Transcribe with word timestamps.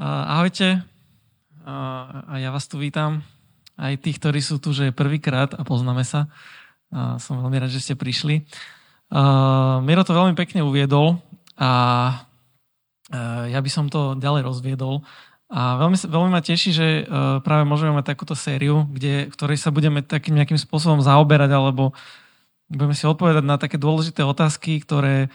Ahojte 0.00 0.80
a 1.68 2.32
ja 2.40 2.48
vás 2.48 2.64
tu 2.64 2.80
vítam. 2.80 3.20
Aj 3.76 3.92
tých, 4.00 4.16
ktorí 4.16 4.40
sú 4.40 4.56
tu, 4.56 4.72
že 4.72 4.88
je 4.88 4.96
prvýkrát 4.96 5.52
a 5.52 5.60
poznáme 5.60 6.08
sa. 6.08 6.32
Som 7.20 7.44
veľmi 7.44 7.60
rád, 7.60 7.68
že 7.68 7.84
ste 7.84 8.00
prišli. 8.00 8.48
Miro 9.84 10.00
to 10.00 10.16
veľmi 10.16 10.32
pekne 10.32 10.64
uviedol 10.64 11.20
a 11.60 11.70
ja 13.44 13.60
by 13.60 13.68
som 13.68 13.92
to 13.92 14.16
ďalej 14.16 14.40
rozviedol. 14.40 15.04
A 15.52 15.76
veľmi, 15.76 16.00
veľmi 16.00 16.32
ma 16.32 16.40
teší, 16.40 16.72
že 16.72 17.04
práve 17.44 17.68
môžeme 17.68 17.92
mať 17.92 18.16
takúto 18.16 18.32
sériu, 18.32 18.88
kde, 18.88 19.28
ktorej 19.36 19.60
sa 19.60 19.68
budeme 19.68 20.00
takým 20.00 20.32
nejakým 20.32 20.56
spôsobom 20.56 21.04
zaoberať, 21.04 21.52
alebo 21.52 21.92
budeme 22.72 22.96
si 22.96 23.04
odpovedať 23.04 23.44
na 23.44 23.60
také 23.60 23.76
dôležité 23.76 24.24
otázky, 24.24 24.80
ktoré 24.80 25.28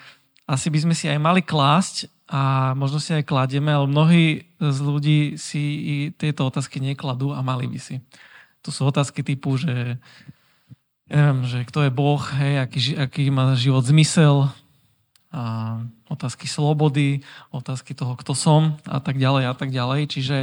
asi 0.49 0.73
by 0.73 0.89
sme 0.89 0.97
si 0.97 1.05
aj 1.05 1.21
mali 1.21 1.45
klásť 1.45 2.09
a 2.25 2.73
možno 2.73 2.97
si 2.97 3.13
aj 3.13 3.29
kladieme, 3.29 3.69
ale 3.69 3.85
mnohí 3.85 4.49
z 4.57 4.79
ľudí 4.81 5.19
si 5.37 5.63
tieto 6.17 6.49
otázky 6.49 6.81
nekladú 6.81 7.29
a 7.31 7.45
mali 7.45 7.69
by 7.69 7.77
si. 7.77 8.01
To 8.65 8.73
sú 8.73 8.89
otázky 8.89 9.21
typu, 9.21 9.61
že 9.61 10.01
neviem, 11.05 11.45
že 11.45 11.61
kto 11.69 11.85
je 11.85 11.91
Boh, 11.93 12.21
hej, 12.41 12.65
aký, 12.65 12.79
aký 12.97 13.23
má 13.29 13.53
život 13.53 13.85
zmysel, 13.85 14.49
a 15.35 15.83
otázky 16.07 16.47
slobody, 16.47 17.19
otázky 17.51 17.91
toho, 17.91 18.15
kto 18.15 18.31
som 18.31 18.79
a 18.87 19.03
tak 19.03 19.19
ďalej 19.19 19.43
a 19.51 19.53
tak 19.53 19.69
ďalej. 19.75 20.01
Čiže 20.07 20.37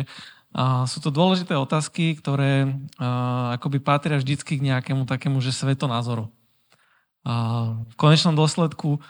a 0.52 0.84
sú 0.84 1.00
to 1.00 1.08
dôležité 1.08 1.56
otázky, 1.56 2.12
ktoré 2.12 2.68
a, 3.00 3.56
akoby 3.56 3.80
patria 3.80 4.20
vždycky 4.20 4.60
k 4.60 4.66
nejakému 4.68 5.08
takému, 5.08 5.40
že 5.40 5.48
svetonázoru. 5.48 6.28
A 7.24 7.32
v 7.88 7.94
konečnom 7.96 8.36
dôsledku 8.36 9.00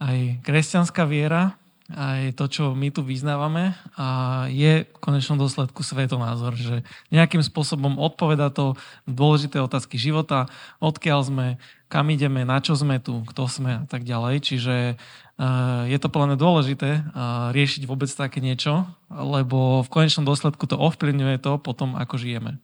aj 0.00 0.40
kresťanská 0.40 1.04
viera 1.04 1.60
aj 1.94 2.34
to, 2.34 2.50
čo 2.50 2.64
my 2.74 2.90
tu 2.90 3.06
vyznávame 3.06 3.78
a 3.94 4.06
je 4.50 4.82
v 4.82 4.98
konečnom 4.98 5.38
dôsledku 5.38 5.86
svetonázor, 5.86 6.58
že 6.58 6.82
nejakým 7.14 7.46
spôsobom 7.46 8.02
odpoveda 8.02 8.50
to 8.50 8.74
dôležité 9.06 9.62
otázky 9.62 9.94
života, 9.94 10.50
odkiaľ 10.82 11.20
sme, 11.22 11.46
kam 11.86 12.10
ideme, 12.10 12.42
na 12.42 12.58
čo 12.58 12.74
sme 12.74 12.98
tu, 12.98 13.22
kto 13.30 13.46
sme 13.46 13.72
a 13.82 13.86
tak 13.86 14.02
ďalej. 14.02 14.42
Čiže 14.42 14.74
uh, 14.98 15.86
je 15.86 15.98
to 16.02 16.10
mňa 16.10 16.34
dôležité 16.34 16.90
uh, 16.90 17.54
riešiť 17.54 17.86
vôbec 17.86 18.10
také 18.10 18.42
niečo, 18.42 18.90
lebo 19.06 19.86
v 19.86 19.92
konečnom 19.92 20.26
dôsledku 20.26 20.66
to 20.66 20.74
ovplyvňuje 20.74 21.38
to 21.38 21.54
potom, 21.62 21.94
ako 21.94 22.18
žijeme. 22.18 22.58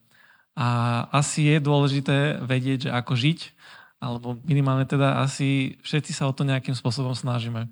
A 0.59 1.07
asi 1.15 1.47
je 1.47 1.63
dôležité 1.63 2.43
vedieť, 2.43 2.91
že 2.91 2.91
ako 2.91 3.15
žiť, 3.15 3.41
alebo 4.03 4.35
minimálne 4.43 4.83
teda 4.83 5.23
asi 5.23 5.79
všetci 5.87 6.11
sa 6.11 6.27
o 6.27 6.35
to 6.35 6.43
nejakým 6.43 6.75
spôsobom 6.75 7.15
snažíme 7.15 7.71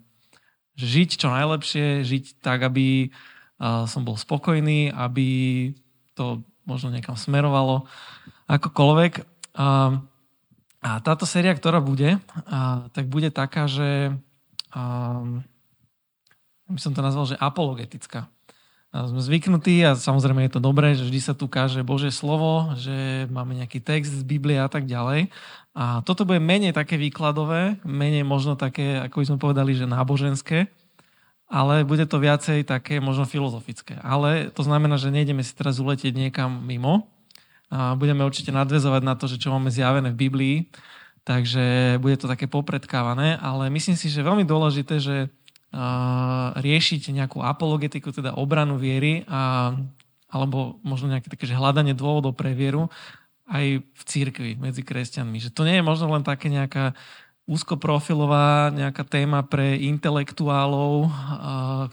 žiť 0.80 1.20
čo 1.20 1.28
najlepšie, 1.28 2.00
žiť 2.02 2.40
tak, 2.40 2.64
aby 2.64 3.12
som 3.60 4.08
bol 4.08 4.16
spokojný, 4.16 4.88
aby 4.88 5.28
to 6.16 6.40
možno 6.64 6.88
niekam 6.88 7.12
smerovalo, 7.12 7.84
akokoľvek. 8.48 9.12
A 10.80 10.90
táto 11.04 11.28
séria, 11.28 11.52
ktorá 11.52 11.84
bude, 11.84 12.16
tak 12.96 13.04
bude 13.12 13.28
taká, 13.28 13.68
že 13.68 14.16
by 16.70 16.80
som 16.80 16.96
to 16.96 17.04
nazval, 17.04 17.28
že 17.28 17.36
apologetická. 17.36 18.32
A 18.90 19.06
sme 19.06 19.22
zvyknutí 19.22 19.86
a 19.86 19.94
samozrejme 19.94 20.50
je 20.50 20.54
to 20.58 20.66
dobré, 20.66 20.98
že 20.98 21.06
vždy 21.06 21.20
sa 21.22 21.30
tu 21.30 21.46
káže 21.46 21.86
Božie 21.86 22.10
slovo, 22.10 22.74
že 22.74 23.30
máme 23.30 23.54
nejaký 23.54 23.78
text 23.78 24.10
z 24.10 24.26
Biblie 24.26 24.58
a 24.58 24.66
tak 24.66 24.90
ďalej. 24.90 25.30
A 25.70 26.02
toto 26.02 26.26
bude 26.26 26.42
menej 26.42 26.74
také 26.74 26.98
výkladové, 26.98 27.78
menej 27.86 28.26
možno 28.26 28.58
také, 28.58 28.98
ako 29.06 29.22
by 29.22 29.26
sme 29.30 29.38
povedali, 29.38 29.72
že 29.78 29.86
náboženské, 29.86 30.66
ale 31.50 31.86
bude 31.86 32.06
to 32.06 32.18
viacej 32.18 32.66
také 32.66 32.98
možno 32.98 33.26
filozofické. 33.26 33.98
Ale 34.02 34.50
to 34.50 34.62
znamená, 34.62 34.98
že 34.98 35.14
nejdeme 35.14 35.42
si 35.42 35.54
teraz 35.54 35.78
uletieť 35.82 36.14
niekam 36.14 36.62
mimo. 36.62 37.10
A 37.70 37.94
budeme 37.94 38.26
určite 38.26 38.50
nadvezovať 38.50 39.02
na 39.06 39.14
to, 39.14 39.30
že 39.30 39.38
čo 39.38 39.54
máme 39.54 39.70
zjavené 39.70 40.10
v 40.10 40.20
Biblii, 40.26 40.56
takže 41.22 41.98
bude 42.02 42.18
to 42.18 42.26
také 42.26 42.50
popredkávané, 42.50 43.38
ale 43.38 43.70
myslím 43.70 43.94
si, 43.94 44.10
že 44.10 44.26
veľmi 44.26 44.42
dôležité, 44.42 44.98
že 44.98 45.30
riešiť 46.58 47.14
nejakú 47.14 47.38
apologetiku, 47.46 48.10
teda 48.10 48.34
obranu 48.34 48.74
viery, 48.74 49.22
a, 49.30 49.70
alebo 50.26 50.82
možno 50.82 51.14
nejaké 51.14 51.30
také 51.30 51.46
že 51.46 51.54
hľadanie 51.54 51.94
dôvodov 51.94 52.34
pre 52.34 52.58
vieru 52.58 52.90
aj 53.50 53.82
v 53.82 54.02
církvi 54.06 54.50
medzi 54.54 54.86
kresťanmi. 54.86 55.42
Že 55.42 55.50
to 55.50 55.62
nie 55.66 55.82
je 55.82 55.84
možno 55.84 56.14
len 56.14 56.22
také 56.22 56.46
nejaká 56.46 56.94
úzkoprofilová 57.50 58.70
nejaká 58.70 59.02
téma 59.02 59.42
pre 59.42 59.74
intelektuálov, 59.74 61.10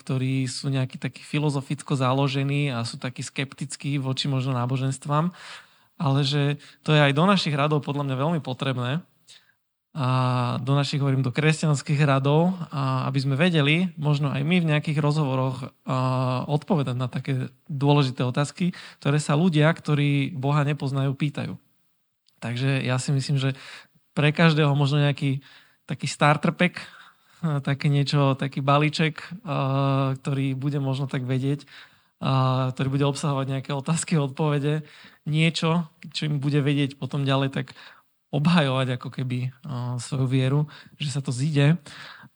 ktorí 0.06 0.46
sú 0.46 0.70
nejakí 0.70 1.02
takí 1.02 1.26
filozoficko 1.26 1.98
založení 1.98 2.70
a 2.70 2.86
sú 2.86 3.02
takí 3.02 3.26
skeptickí 3.26 3.98
voči 3.98 4.30
možno 4.30 4.54
náboženstvám, 4.54 5.34
ale 5.98 6.20
že 6.22 6.62
to 6.86 6.94
je 6.94 7.02
aj 7.02 7.14
do 7.18 7.26
našich 7.26 7.58
radov 7.58 7.82
podľa 7.82 8.06
mňa 8.06 8.16
veľmi 8.22 8.42
potrebné, 8.46 9.02
a 9.98 10.08
do 10.62 10.78
našich, 10.78 11.02
hovorím, 11.02 11.26
do 11.26 11.34
kresťanských 11.34 11.98
radov, 12.06 12.54
aby 13.10 13.18
sme 13.18 13.34
vedeli, 13.34 13.90
možno 13.98 14.30
aj 14.30 14.46
my 14.46 14.62
v 14.62 14.70
nejakých 14.70 15.02
rozhovoroch 15.02 15.74
odpovedať 16.46 16.94
na 16.94 17.10
také 17.10 17.50
dôležité 17.66 18.22
otázky, 18.22 18.78
ktoré 19.02 19.18
sa 19.18 19.34
ľudia, 19.34 19.74
ktorí 19.74 20.38
Boha 20.38 20.62
nepoznajú, 20.62 21.18
pýtajú. 21.18 21.58
Takže 22.38 22.86
ja 22.86 23.02
si 23.02 23.10
myslím, 23.10 23.42
že 23.42 23.58
pre 24.14 24.30
každého 24.30 24.78
možno 24.78 25.02
nejaký 25.02 25.42
taký 25.90 26.06
starter 26.06 26.54
pack, 26.54 26.78
také 27.66 27.90
niečo, 27.90 28.38
taký 28.38 28.62
balíček, 28.62 29.18
ktorý 30.22 30.54
bude 30.54 30.78
možno 30.78 31.10
tak 31.10 31.26
vedieť, 31.26 31.66
ktorý 32.74 32.88
bude 32.94 33.06
obsahovať 33.10 33.46
nejaké 33.50 33.72
otázky 33.74 34.18
a 34.18 34.26
odpovede, 34.26 34.86
niečo, 35.26 35.90
čo 36.14 36.30
im 36.30 36.38
bude 36.38 36.62
vedieť 36.62 37.02
potom 37.02 37.26
ďalej 37.26 37.50
tak 37.50 37.74
obhajovať 38.34 39.00
ako 39.00 39.10
keby 39.12 39.56
svoju 39.98 40.28
vieru, 40.28 40.60
že 41.00 41.14
sa 41.14 41.24
to 41.24 41.32
zíde. 41.32 41.80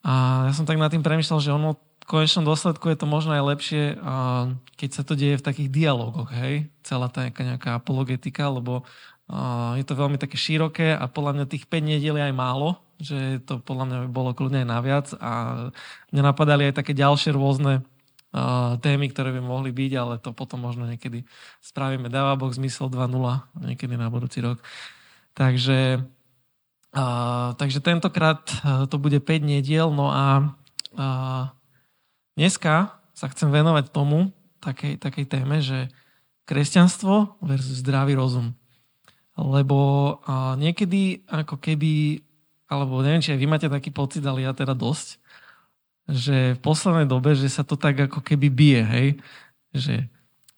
A 0.02 0.47
ja 0.47 0.53
som 0.56 0.66
tak 0.66 0.79
nad 0.79 0.90
tým 0.90 1.03
premyšľal, 1.03 1.40
že 1.44 1.52
ono 1.52 1.75
v 2.02 2.06
konečnom 2.09 2.44
dôsledku 2.44 2.90
je 2.91 2.97
to 2.97 3.07
možno 3.07 3.38
aj 3.38 3.44
lepšie, 3.56 3.84
keď 4.75 4.90
sa 4.90 5.03
to 5.06 5.13
deje 5.16 5.38
v 5.38 5.46
takých 5.46 5.69
dialogoch, 5.69 6.34
hej? 6.34 6.68
Celá 6.81 7.07
tá 7.07 7.29
nejaká, 7.29 7.44
nejaká 7.46 7.69
apologetika, 7.78 8.50
lebo 8.50 8.84
je 9.79 9.85
to 9.88 9.96
veľmi 9.96 10.19
také 10.19 10.35
široké 10.35 10.91
a 10.91 11.07
podľa 11.07 11.40
mňa 11.40 11.46
tých 11.47 11.69
5 11.69 11.88
nediel 11.88 12.19
je 12.19 12.25
aj 12.28 12.35
málo, 12.35 12.81
že 13.00 13.40
to 13.47 13.63
podľa 13.63 13.85
mňa 13.88 13.97
bolo 14.12 14.35
kľudne 14.35 14.66
aj 14.66 14.68
naviac 14.68 15.08
a 15.23 15.31
mňa 16.12 16.23
napadali 16.25 16.68
aj 16.68 16.84
také 16.84 16.91
ďalšie 16.91 17.31
rôzne 17.31 17.85
témy, 18.79 19.12
ktoré 19.12 19.31
by 19.35 19.41
mohli 19.44 19.72
byť, 19.72 19.91
ale 19.96 20.13
to 20.19 20.35
potom 20.35 20.63
možno 20.63 20.88
niekedy 20.88 21.23
spravíme. 21.63 22.12
Dáva 22.12 22.35
Boh 22.35 22.52
zmysel 22.52 22.91
2.0 22.91 23.12
niekedy 23.72 23.96
na 23.96 24.12
budúci 24.12 24.44
rok. 24.44 24.59
Takže, 25.41 26.06
a, 26.94 27.06
takže 27.57 27.81
tentokrát 27.81 28.46
to 28.62 29.02
bude 29.02 29.18
5 29.18 29.41
nediel, 29.41 29.90
no 29.90 30.13
a, 30.13 30.53
a 30.94 31.07
dneska 32.38 33.02
sa 33.18 33.25
chcem 33.34 33.50
venovať 33.50 33.90
tomu, 33.90 34.29
takej, 34.62 35.02
takej 35.02 35.25
téme, 35.25 35.57
že 35.66 35.90
kresťanstvo 36.46 37.41
versus 37.41 37.81
zdravý 37.81 38.13
rozum. 38.13 38.53
Lebo 39.34 40.22
a, 40.22 40.53
niekedy 40.62 41.25
ako 41.25 41.58
keby, 41.58 42.22
alebo 42.69 43.02
neviem, 43.02 43.25
či 43.25 43.34
aj 43.34 43.41
vy 43.41 43.47
máte 43.50 43.66
taký 43.66 43.90
pocit, 43.90 44.22
ale 44.22 44.46
ja 44.46 44.53
teda 44.53 44.78
dosť, 44.78 45.18
že 46.06 46.53
v 46.53 46.59
poslednej 46.62 47.09
dobe, 47.09 47.34
že 47.34 47.50
sa 47.50 47.66
to 47.66 47.81
tak 47.81 47.97
ako 47.97 48.22
keby 48.22 48.53
bije, 48.53 48.84
hej? 48.85 49.08
Že 49.73 50.06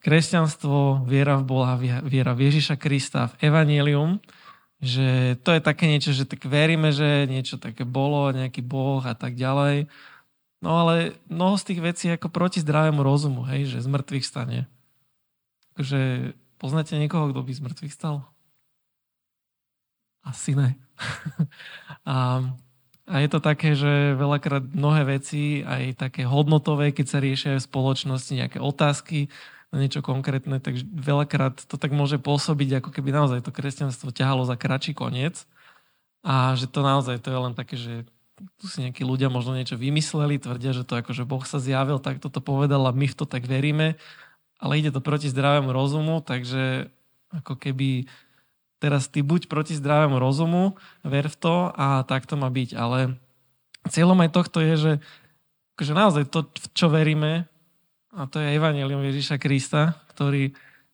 kresťanstvo, 0.04 1.08
viera 1.08 1.40
v 1.40 1.48
Boha, 1.48 1.80
viera 2.04 2.36
v 2.36 2.52
Ježiša 2.52 2.76
Krista, 2.76 3.32
v 3.32 3.48
Evangelium, 3.48 4.20
že 4.84 5.40
to 5.48 5.56
je 5.56 5.62
také 5.64 5.88
niečo, 5.88 6.12
že 6.12 6.28
tak 6.28 6.44
veríme, 6.44 6.92
že 6.92 7.24
niečo 7.32 7.56
také 7.56 7.88
bolo, 7.88 8.36
nejaký 8.36 8.60
boh 8.60 9.00
a 9.00 9.16
tak 9.16 9.40
ďalej. 9.40 9.88
No 10.60 10.84
ale 10.84 11.16
mnoho 11.32 11.56
z 11.56 11.72
tých 11.72 11.80
vecí 11.80 12.06
ako 12.12 12.28
proti 12.28 12.60
zdravému 12.60 13.00
rozumu, 13.00 13.48
hej, 13.48 13.72
že 13.72 13.80
z 13.80 13.88
mŕtvych 13.88 14.28
stane. 14.28 14.68
Takže 15.80 16.32
poznáte 16.60 17.00
niekoho, 17.00 17.32
kto 17.32 17.40
by 17.48 17.52
z 17.56 17.64
mŕtvych 17.64 17.96
stal? 17.96 18.28
Asi 20.28 20.52
ne. 20.52 20.76
a, 22.12 22.44
a 23.08 23.16
je 23.24 23.30
to 23.32 23.40
také, 23.40 23.80
že 23.80 24.20
veľakrát 24.20 24.68
mnohé 24.68 25.20
veci, 25.20 25.64
aj 25.64 25.96
také 25.96 26.28
hodnotové, 26.28 26.92
keď 26.92 27.06
sa 27.08 27.24
riešia 27.24 27.56
v 27.56 27.68
spoločnosti 27.72 28.36
nejaké 28.36 28.60
otázky, 28.60 29.32
na 29.74 29.82
niečo 29.82 30.06
konkrétne, 30.06 30.62
tak 30.62 30.78
veľakrát 30.86 31.66
to 31.66 31.82
tak 31.82 31.90
môže 31.90 32.22
pôsobiť, 32.22 32.78
ako 32.78 32.94
keby 32.94 33.10
naozaj 33.10 33.42
to 33.42 33.50
kresťanstvo 33.50 34.14
ťahalo 34.14 34.46
za 34.46 34.54
kratší 34.54 34.94
koniec. 34.94 35.50
A 36.22 36.54
že 36.54 36.70
to 36.70 36.86
naozaj 36.86 37.18
to 37.20 37.34
je 37.34 37.40
len 37.42 37.54
také, 37.58 37.76
že 37.76 38.06
tu 38.62 38.70
si 38.70 38.86
nejakí 38.86 39.02
ľudia 39.02 39.34
možno 39.34 39.58
niečo 39.58 39.74
vymysleli, 39.74 40.38
tvrdia, 40.38 40.78
že 40.78 40.86
to 40.86 41.02
akože 41.02 41.26
Boh 41.26 41.42
sa 41.44 41.58
zjavil, 41.58 41.98
tak 41.98 42.22
toto 42.22 42.38
povedal 42.38 42.86
a 42.86 42.94
my 42.94 43.10
v 43.10 43.18
to 43.18 43.26
tak 43.26 43.50
veríme, 43.50 43.98
ale 44.62 44.78
ide 44.78 44.94
to 44.94 45.02
proti 45.02 45.28
zdravému 45.28 45.74
rozumu, 45.74 46.22
takže 46.22 46.94
ako 47.34 47.58
keby 47.58 48.06
teraz 48.78 49.10
ty 49.10 49.26
buď 49.26 49.50
proti 49.50 49.74
zdravému 49.74 50.22
rozumu, 50.22 50.78
ver 51.02 51.28
v 51.34 51.38
to 51.40 51.56
a 51.74 52.06
tak 52.06 52.30
to 52.30 52.38
má 52.38 52.48
byť, 52.48 52.78
ale 52.78 53.18
cieľom 53.90 54.22
aj 54.22 54.32
tohto 54.32 54.62
je, 54.62 54.76
že 54.78 54.92
akože 55.76 55.94
naozaj 55.98 56.24
to, 56.30 56.46
v 56.46 56.68
čo 56.78 56.88
veríme, 56.94 57.50
a 58.14 58.30
to 58.30 58.38
je 58.38 58.54
Evangelium 58.54 59.02
Ježiša 59.02 59.42
Krista, 59.42 59.98
ktorý 60.14 60.54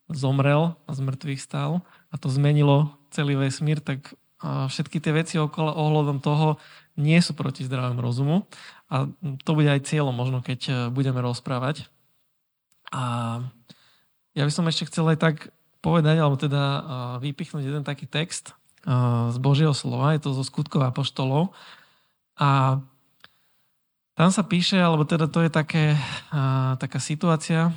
zomrel 0.09 0.73
a 0.87 0.91
z 0.95 0.99
mŕtvych 1.03 1.41
stal 1.43 1.83
a 2.09 2.15
to 2.17 2.31
zmenilo 2.31 2.95
celý 3.13 3.37
vesmír, 3.37 3.83
tak 3.83 4.15
všetky 4.39 5.03
tie 5.03 5.11
veci 5.11 5.35
okolo, 5.35 5.75
ohľadom 5.75 6.23
toho 6.23 6.55
nie 6.95 7.19
sú 7.19 7.35
proti 7.35 7.67
zdravému 7.67 7.99
rozumu 7.99 8.47
a 8.89 9.07
to 9.45 9.51
bude 9.53 9.69
aj 9.69 9.85
cieľom 9.85 10.15
možno, 10.15 10.41
keď 10.41 10.59
e, 10.65 10.73
budeme 10.89 11.21
rozprávať. 11.21 11.85
A 12.89 13.37
ja 14.33 14.43
by 14.43 14.51
som 14.51 14.65
ešte 14.65 14.89
chcel 14.89 15.05
aj 15.13 15.21
tak 15.21 15.35
povedať, 15.85 16.17
alebo 16.17 16.35
teda 16.41 16.63
e, 16.65 16.81
vypichnúť 17.29 17.63
jeden 17.69 17.85
taký 17.85 18.09
text 18.09 18.51
e, 18.51 18.53
z 19.29 19.37
Božieho 19.37 19.77
slova, 19.77 20.17
je 20.17 20.25
to 20.25 20.33
zo 20.33 20.41
skutkov 20.41 20.81
apoštolov. 20.89 21.53
A 22.41 22.81
tam 24.19 24.35
sa 24.35 24.43
píše, 24.43 24.75
alebo 24.75 25.07
teda 25.07 25.31
to 25.31 25.39
je 25.39 25.47
také, 25.47 25.95
taká 26.75 26.99
situácia, 26.99 27.71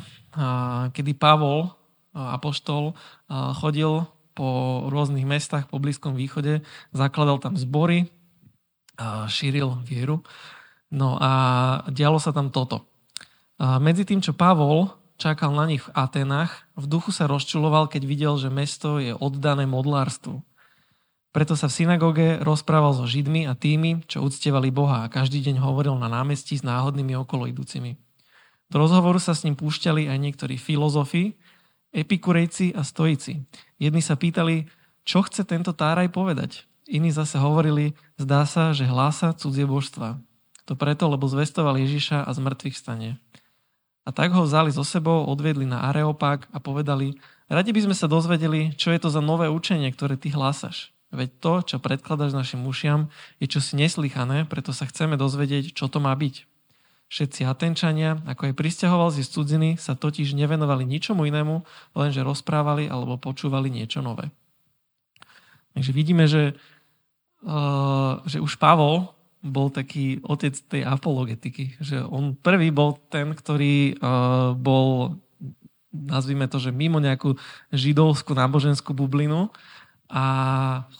kedy 0.90 1.14
Pavol, 1.14 1.70
apoštol, 2.10 2.98
chodil 3.62 4.02
po 4.34 4.82
rôznych 4.90 5.22
mestách 5.22 5.70
po 5.70 5.78
Blízkom 5.78 6.18
východe, 6.18 6.66
zakladal 6.90 7.38
tam 7.38 7.54
zbory, 7.54 8.10
šíril 9.30 9.86
vieru. 9.86 10.26
No 10.90 11.14
a 11.22 11.30
dialo 11.86 12.18
sa 12.18 12.34
tam 12.34 12.50
toto. 12.50 12.90
A 13.62 13.78
medzi 13.78 14.02
tým, 14.02 14.18
čo 14.18 14.34
Pavol 14.34 14.90
čakal 15.22 15.54
na 15.54 15.70
nich 15.70 15.86
v 15.86 15.94
Atenách, 15.94 16.66
v 16.74 16.90
duchu 16.90 17.14
sa 17.14 17.30
rozčuloval, 17.30 17.86
keď 17.86 18.02
videl, 18.02 18.34
že 18.34 18.50
mesto 18.50 18.98
je 18.98 19.14
oddané 19.14 19.70
modlárstvu. 19.70 20.42
Preto 21.32 21.56
sa 21.56 21.72
v 21.72 21.76
synagóge 21.80 22.36
rozprával 22.44 22.92
so 22.92 23.08
Židmi 23.08 23.48
a 23.48 23.56
tými, 23.56 24.04
čo 24.04 24.20
uctievali 24.20 24.68
Boha 24.68 25.08
a 25.08 25.12
každý 25.12 25.40
deň 25.40 25.64
hovoril 25.64 25.96
na 25.96 26.04
námestí 26.04 26.60
s 26.60 26.64
náhodnými 26.64 27.16
okolo 27.16 27.48
idúcimi. 27.48 27.96
Do 28.68 28.76
rozhovoru 28.76 29.16
sa 29.16 29.32
s 29.32 29.48
ním 29.48 29.56
púšťali 29.56 30.12
aj 30.12 30.18
niektorí 30.20 30.60
filozofi, 30.60 31.40
epikurejci 31.92 32.76
a 32.76 32.84
stoici. 32.84 33.48
Jedni 33.80 34.04
sa 34.04 34.16
pýtali, 34.16 34.68
čo 35.08 35.24
chce 35.24 35.48
tento 35.48 35.72
táraj 35.72 36.12
povedať. 36.12 36.68
Iní 36.84 37.08
zase 37.08 37.40
hovorili, 37.40 37.96
zdá 38.20 38.44
sa, 38.44 38.76
že 38.76 38.84
hlása 38.84 39.32
cudzie 39.32 39.64
božstva. 39.64 40.20
To 40.68 40.76
preto, 40.76 41.08
lebo 41.08 41.24
zvestoval 41.32 41.80
Ježiša 41.80 42.28
a 42.28 42.30
z 42.36 42.40
stane. 42.76 43.16
A 44.04 44.10
tak 44.12 44.36
ho 44.36 44.44
vzali 44.44 44.68
so 44.68 44.84
sebou, 44.84 45.24
odviedli 45.24 45.64
na 45.64 45.88
Areopag 45.88 46.44
a 46.52 46.58
povedali, 46.60 47.16
radi 47.48 47.70
by 47.72 47.88
sme 47.88 47.96
sa 47.96 48.10
dozvedeli, 48.10 48.76
čo 48.76 48.92
je 48.92 49.00
to 49.00 49.08
za 49.08 49.24
nové 49.24 49.48
učenie, 49.48 49.88
ktoré 49.94 50.20
ty 50.20 50.28
hlásaš. 50.28 50.92
Veď 51.12 51.30
to, 51.44 51.52
čo 51.60 51.76
predkladáš 51.76 52.32
našim 52.32 52.64
ušiam, 52.64 53.12
je 53.36 53.44
čosi 53.44 53.76
neslychané, 53.76 54.48
preto 54.48 54.72
sa 54.72 54.88
chceme 54.88 55.20
dozvedieť, 55.20 55.76
čo 55.76 55.92
to 55.92 56.00
má 56.00 56.16
byť. 56.16 56.48
Všetci 57.12 57.44
Atenčania, 57.44 58.16
ako 58.24 58.48
aj 58.48 58.56
pristahovalci 58.56 59.20
z 59.20 59.28
cudziny, 59.28 59.70
sa 59.76 59.92
totiž 59.92 60.32
nevenovali 60.32 60.88
ničomu 60.88 61.28
inému, 61.28 61.60
lenže 61.92 62.24
rozprávali 62.24 62.88
alebo 62.88 63.20
počúvali 63.20 63.68
niečo 63.68 64.00
nové. 64.00 64.32
Takže 65.76 65.92
vidíme, 65.92 66.24
že, 66.24 66.56
uh, 67.44 68.24
že 68.24 68.40
už 68.40 68.56
Pavol 68.56 69.12
bol 69.44 69.68
taký 69.68 70.24
otec 70.24 70.56
tej 70.56 70.88
apologetiky. 70.88 71.76
Že 71.84 72.08
on 72.08 72.32
prvý 72.32 72.72
bol 72.72 72.96
ten, 73.12 73.36
ktorý 73.36 74.00
uh, 74.00 74.56
bol, 74.56 75.20
nazvime 75.92 76.48
to, 76.48 76.56
že 76.56 76.72
mimo 76.72 76.96
nejakú 76.96 77.36
židovskú 77.68 78.32
náboženskú 78.32 78.96
bublinu 78.96 79.52
a 80.12 80.24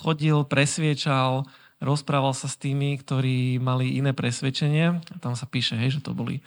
chodil, 0.00 0.40
presviečal, 0.48 1.44
rozprával 1.84 2.32
sa 2.32 2.48
s 2.48 2.56
tými, 2.56 2.96
ktorí 2.96 3.60
mali 3.60 4.00
iné 4.00 4.16
presvedčenie. 4.16 5.04
Tam 5.20 5.36
sa 5.36 5.44
píše, 5.44 5.76
hej, 5.76 6.00
že 6.00 6.04
to 6.04 6.16
boli 6.16 6.40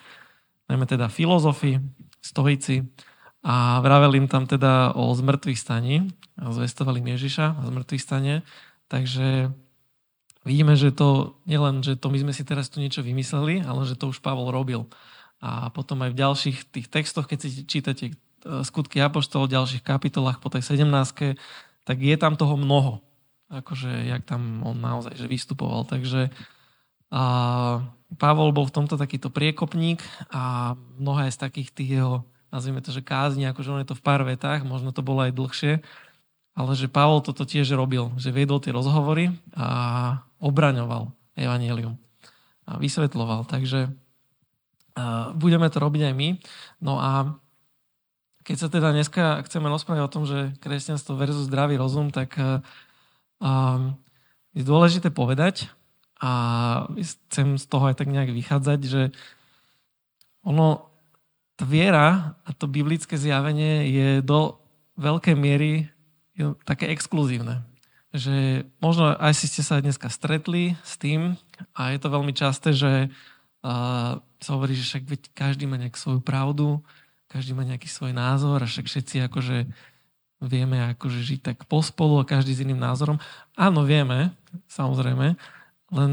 najmä 0.65 0.89
teda 0.89 1.05
filozofi, 1.13 1.77
stoici 2.25 2.89
a 3.45 3.77
vraveli 3.85 4.25
im 4.25 4.27
tam 4.31 4.49
teda 4.49 4.97
o 4.97 5.13
zmrtvých 5.13 5.61
staní 5.61 6.09
a 6.41 6.49
zvestovali 6.49 7.05
Ježiša 7.05 7.45
a 7.53 7.61
zmrtvých 7.69 8.01
stane. 8.01 8.41
Takže 8.89 9.53
vidíme, 10.41 10.73
že 10.73 10.89
to 10.89 11.37
nielen, 11.45 11.85
že 11.85 11.93
to 11.93 12.09
my 12.09 12.17
sme 12.17 12.33
si 12.33 12.41
teraz 12.41 12.73
tu 12.73 12.81
niečo 12.81 13.05
vymysleli, 13.05 13.61
ale 13.61 13.85
že 13.85 13.93
to 13.93 14.09
už 14.09 14.25
Pavol 14.25 14.49
robil. 14.49 14.89
A 15.37 15.69
potom 15.69 16.01
aj 16.01 16.17
v 16.17 16.19
ďalších 16.25 16.57
tých 16.73 16.87
textoch, 16.89 17.29
keď 17.29 17.37
si 17.45 17.49
čítate 17.69 18.05
e, 18.09 18.13
skutky 18.65 18.97
Apoštol 18.97 19.45
v 19.45 19.53
ďalších 19.53 19.85
kapitolách 19.85 20.41
po 20.41 20.49
tej 20.49 20.65
17 20.65 21.37
tak 21.85 22.01
je 22.01 22.17
tam 22.17 22.33
toho 22.35 22.57
mnoho. 22.57 23.05
Akože, 23.47 24.09
jak 24.09 24.25
tam 24.25 24.65
on 24.65 24.81
naozaj 24.81 25.15
že 25.15 25.29
vystupoval. 25.29 25.85
Takže 25.85 26.33
a 27.13 27.23
Pavol 28.17 28.51
bol 28.51 28.65
v 28.67 28.75
tomto 28.75 28.97
takýto 28.97 29.29
priekopník 29.29 30.01
a 30.33 30.73
mnohé 30.97 31.29
z 31.29 31.37
takých 31.37 31.69
tých 31.71 31.89
jeho, 32.01 32.25
nazvime 32.49 32.81
to, 32.81 32.89
že 32.89 33.05
kázni, 33.05 33.45
akože 33.45 33.71
on 33.71 33.81
je 33.85 33.89
to 33.93 33.97
v 33.97 34.03
pár 34.03 34.25
vetách, 34.25 34.65
možno 34.65 34.89
to 34.89 35.05
bolo 35.05 35.23
aj 35.23 35.37
dlhšie, 35.37 35.73
ale 36.57 36.71
že 36.73 36.91
Pavol 36.91 37.21
toto 37.21 37.45
tiež 37.45 37.71
robil, 37.77 38.09
že 38.17 38.33
viedol 38.33 38.57
tie 38.59 38.73
rozhovory 38.73 39.31
a 39.53 39.67
obraňoval 40.41 41.13
evanelium 41.37 42.01
a 42.65 42.81
vysvetloval. 42.81 43.45
Takže 43.45 43.93
budeme 45.37 45.67
to 45.69 45.77
robiť 45.77 46.01
aj 46.09 46.13
my. 46.15 46.29
No 46.81 46.97
a 46.97 47.37
keď 48.45 48.55
sa 48.61 48.69
teda 48.69 48.93
dneska 48.93 49.41
chceme 49.49 49.65
rozprávať 49.73 50.01
o 50.05 50.13
tom, 50.13 50.23
že 50.29 50.53
kresťanstvo 50.61 51.17
versus 51.17 51.49
zdravý 51.49 51.81
rozum, 51.81 52.13
tak 52.13 52.37
je 54.53 54.63
dôležité 54.63 55.09
povedať 55.09 55.73
a 56.21 56.31
chcem 56.95 57.57
z 57.57 57.65
toho 57.65 57.89
aj 57.89 57.97
tak 57.97 58.13
nejak 58.13 58.31
vychádzať, 58.31 58.79
že 58.85 59.01
ono, 60.45 60.93
tá 61.57 61.65
viera 61.65 62.37
a 62.45 62.49
to 62.53 62.69
biblické 62.69 63.17
zjavenie 63.17 63.89
je 63.89 64.09
do 64.21 64.61
veľkej 65.01 65.35
miery 65.35 65.89
také 66.63 66.93
exkluzívne. 66.93 67.65
Že 68.15 68.69
možno 68.79 69.11
aj 69.17 69.33
si 69.35 69.49
ste 69.49 69.65
sa 69.65 69.81
dneska 69.81 70.07
stretli 70.07 70.77
s 70.85 70.95
tým 71.01 71.35
a 71.73 71.91
je 71.91 71.99
to 71.99 72.13
veľmi 72.13 72.31
časté, 72.31 72.71
že 72.71 73.09
uh, 73.09 74.21
sa 74.21 74.49
hovorí, 74.53 74.77
že 74.77 74.87
však 74.87 75.33
každý 75.35 75.67
má 75.67 75.75
nejakú 75.75 75.97
svoju 75.99 76.21
pravdu, 76.23 76.79
každý 77.35 77.51
má 77.51 77.67
nejaký 77.67 77.91
svoj 77.91 78.15
názor 78.15 78.63
a 78.63 78.69
však 78.71 78.87
všetci 78.87 79.27
akože 79.27 79.67
vieme 80.39 80.95
akože 80.95 81.19
žiť 81.19 81.39
tak 81.43 81.57
pospolu 81.67 82.23
a 82.23 82.27
každý 82.27 82.55
s 82.55 82.63
iným 82.63 82.79
názorom. 82.79 83.19
Áno, 83.59 83.83
vieme, 83.83 84.31
samozrejme, 84.71 85.35
len 85.91 86.11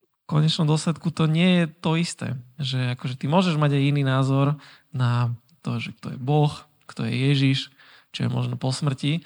v 0.00 0.24
konečnom 0.24 0.64
dôsledku 0.64 1.12
to 1.12 1.28
nie 1.28 1.60
je 1.60 1.64
to 1.84 2.00
isté. 2.00 2.28
Že 2.56 2.96
akože 2.96 3.20
ty 3.20 3.28
môžeš 3.28 3.60
mať 3.60 3.76
aj 3.76 3.88
iný 3.92 4.02
názor 4.08 4.56
na 4.88 5.36
to, 5.60 5.76
že 5.76 5.92
kto 6.00 6.16
je 6.16 6.18
Boh, 6.18 6.52
kto 6.88 7.04
je 7.04 7.12
Ježiš, 7.12 7.68
čo 8.16 8.24
je 8.24 8.30
možno 8.32 8.56
po 8.56 8.72
smrti, 8.72 9.20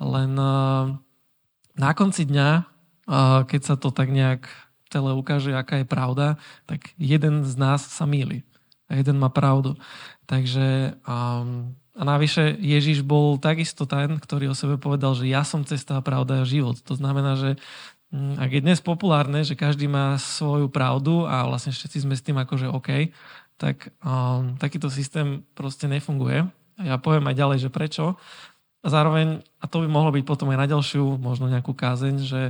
len 0.00 0.32
eh, 0.36 0.84
na 1.76 1.90
konci 1.92 2.24
dňa, 2.24 2.48
eh, 2.56 3.40
keď 3.44 3.60
sa 3.60 3.74
to 3.76 3.92
tak 3.92 4.08
nejak 4.08 4.48
celé 4.88 5.12
ukáže, 5.12 5.52
aká 5.52 5.84
je 5.84 5.88
pravda, 5.88 6.40
tak 6.64 6.96
jeden 6.96 7.44
z 7.44 7.52
nás 7.60 7.84
sa 7.84 8.08
míli. 8.08 8.40
A 8.86 8.98
jeden 8.98 9.18
má 9.18 9.28
pravdu. 9.28 9.74
Takže 10.26 10.98
um, 11.06 11.74
a 11.96 12.02
navyše 12.04 12.52
Ježiš 12.60 13.00
bol 13.00 13.40
takisto 13.40 13.88
ten, 13.88 14.20
ktorý 14.20 14.52
o 14.52 14.58
sebe 14.58 14.76
povedal, 14.76 15.16
že 15.16 15.32
ja 15.32 15.42
som 15.48 15.64
cesta, 15.64 16.04
pravda 16.04 16.44
a 16.44 16.48
život. 16.48 16.76
To 16.84 16.92
znamená, 16.92 17.40
že 17.40 17.56
um, 18.12 18.36
ak 18.36 18.52
je 18.52 18.60
dnes 18.60 18.78
populárne, 18.84 19.40
že 19.48 19.56
každý 19.56 19.88
má 19.88 20.20
svoju 20.20 20.68
pravdu 20.68 21.24
a 21.24 21.48
vlastne 21.48 21.72
všetci 21.72 22.04
sme 22.04 22.14
s 22.14 22.22
tým 22.22 22.36
akože 22.36 22.68
OK, 22.68 23.10
tak 23.56 23.96
um, 24.04 24.60
takýto 24.60 24.92
systém 24.92 25.40
proste 25.56 25.88
nefunguje. 25.88 26.44
A 26.76 26.82
ja 26.84 26.96
poviem 27.00 27.24
aj 27.32 27.36
ďalej, 27.40 27.58
že 27.64 27.70
prečo. 27.72 28.20
A 28.84 28.86
zároveň, 28.92 29.40
a 29.58 29.64
to 29.64 29.80
by 29.80 29.88
mohlo 29.88 30.12
byť 30.12 30.24
potom 30.28 30.52
aj 30.52 30.58
na 30.60 30.68
ďalšiu, 30.68 31.16
možno 31.16 31.48
nejakú 31.48 31.72
kázeň, 31.72 32.14
že 32.20 32.40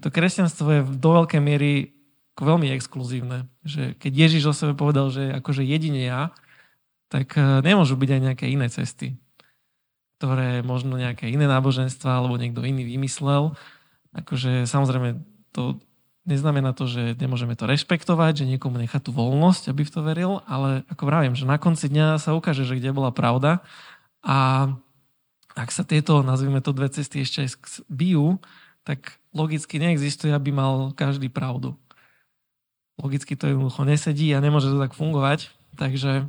to 0.00 0.08
kresťanstvo 0.12 0.68
je 0.72 0.80
do 0.96 1.10
veľkej 1.22 1.40
miery 1.40 1.95
veľmi 2.44 2.68
exkluzívne. 2.76 3.48
Že 3.64 3.96
keď 3.96 4.12
Ježiš 4.12 4.42
o 4.50 4.54
sebe 4.56 4.76
povedal, 4.76 5.08
že 5.08 5.32
akože 5.32 5.64
jedine 5.64 6.04
ja, 6.04 6.22
tak 7.08 7.38
e, 7.38 7.62
nemôžu 7.64 7.96
byť 7.96 8.10
aj 8.12 8.20
nejaké 8.20 8.44
iné 8.50 8.66
cesty, 8.68 9.16
ktoré 10.18 10.60
možno 10.60 10.98
nejaké 11.00 11.30
iné 11.30 11.48
náboženstva 11.48 12.20
alebo 12.20 12.36
niekto 12.36 12.60
iný 12.66 12.84
vymyslel. 12.84 13.56
Akože 14.12 14.68
samozrejme 14.68 15.20
to 15.52 15.80
neznamená 16.26 16.74
to, 16.74 16.90
že 16.90 17.14
nemôžeme 17.16 17.54
to 17.54 17.70
rešpektovať, 17.70 18.42
že 18.42 18.50
niekomu 18.50 18.82
nechá 18.82 18.98
tú 18.98 19.14
voľnosť, 19.14 19.70
aby 19.70 19.86
v 19.86 19.92
to 19.94 20.00
veril, 20.02 20.32
ale 20.50 20.82
ako 20.90 21.06
vravím, 21.06 21.38
že 21.38 21.46
na 21.46 21.56
konci 21.56 21.86
dňa 21.86 22.18
sa 22.18 22.34
ukáže, 22.34 22.66
že 22.66 22.76
kde 22.76 22.90
bola 22.90 23.14
pravda 23.14 23.62
a 24.26 24.68
ak 25.56 25.72
sa 25.72 25.86
tieto, 25.86 26.20
nazvime 26.20 26.60
to 26.60 26.76
dve 26.76 26.92
cesty 26.92 27.24
ešte 27.24 27.46
aj 27.46 27.50
bijú, 27.88 28.36
tak 28.84 29.16
logicky 29.32 29.80
neexistuje, 29.80 30.34
aby 30.34 30.52
mal 30.52 30.92
každý 30.92 31.32
pravdu. 31.32 31.78
Logicky 32.96 33.36
to 33.36 33.52
jednoducho 33.52 33.84
nesedí 33.84 34.32
a 34.32 34.40
nemôže 34.40 34.72
to 34.72 34.80
tak 34.80 34.96
fungovať. 34.96 35.52
Takže 35.76 36.28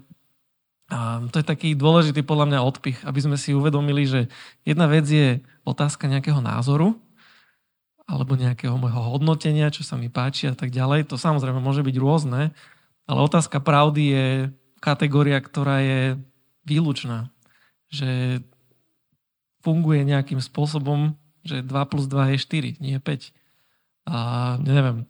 a 0.88 1.20
to 1.28 1.44
je 1.44 1.46
taký 1.46 1.76
dôležitý 1.76 2.24
podľa 2.24 2.48
mňa 2.48 2.60
odpich, 2.64 3.04
aby 3.04 3.20
sme 3.20 3.36
si 3.36 3.52
uvedomili, 3.52 4.08
že 4.08 4.32
jedna 4.64 4.88
vec 4.88 5.04
je 5.04 5.44
otázka 5.68 6.08
nejakého 6.08 6.40
názoru 6.40 6.96
alebo 8.08 8.40
nejakého 8.40 8.72
môjho 8.80 9.04
hodnotenia, 9.04 9.68
čo 9.68 9.84
sa 9.84 10.00
mi 10.00 10.08
páči 10.08 10.48
a 10.48 10.56
tak 10.56 10.72
ďalej. 10.72 11.12
To 11.12 11.20
samozrejme 11.20 11.60
môže 11.60 11.84
byť 11.84 11.96
rôzne, 12.00 12.56
Ale 13.08 13.24
otázka 13.24 13.64
pravdy 13.64 14.04
je 14.04 14.26
kategória, 14.84 15.40
ktorá 15.40 15.80
je 15.80 16.20
výlučná. 16.68 17.32
Že 17.88 18.44
funguje 19.64 20.04
nejakým 20.04 20.44
spôsobom, 20.44 21.16
že 21.48 21.64
2 21.64 21.92
plus 21.92 22.06
2 22.12 22.36
je 22.36 22.38
4, 22.78 22.84
nie 22.84 23.00
5. 23.00 23.32
A 24.12 24.16
neviem, 24.60 25.08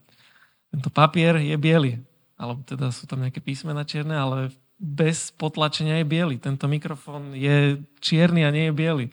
tento 0.71 0.89
papier 0.91 1.39
je 1.39 1.55
biely, 1.55 2.01
alebo 2.37 2.61
teda 2.63 2.91
sú 2.93 3.07
tam 3.09 3.23
nejaké 3.23 3.41
písmena 3.41 3.87
čierne, 3.87 4.13
ale 4.13 4.37
bez 4.77 5.33
potlačenia 5.33 6.01
je 6.01 6.05
biely. 6.05 6.37
Tento 6.37 6.69
mikrofón 6.69 7.33
je 7.33 7.81
čierny 7.97 8.45
a 8.45 8.53
nie 8.53 8.69
je 8.69 8.77
biely. 8.77 9.05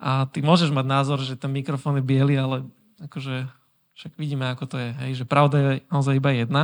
A 0.00 0.26
ty 0.26 0.42
môžeš 0.42 0.74
mať 0.74 0.86
názor, 0.88 1.22
že 1.22 1.38
ten 1.38 1.52
mikrofón 1.52 2.00
je 2.00 2.04
biely, 2.04 2.34
ale 2.34 2.66
akože 2.98 3.46
však 3.94 4.12
vidíme, 4.16 4.48
ako 4.50 4.64
to 4.66 4.76
je. 4.80 4.90
Hej, 5.04 5.10
že 5.22 5.24
pravda 5.28 5.56
je 5.60 5.72
naozaj 5.92 6.18
iba 6.18 6.30
jedna. 6.32 6.62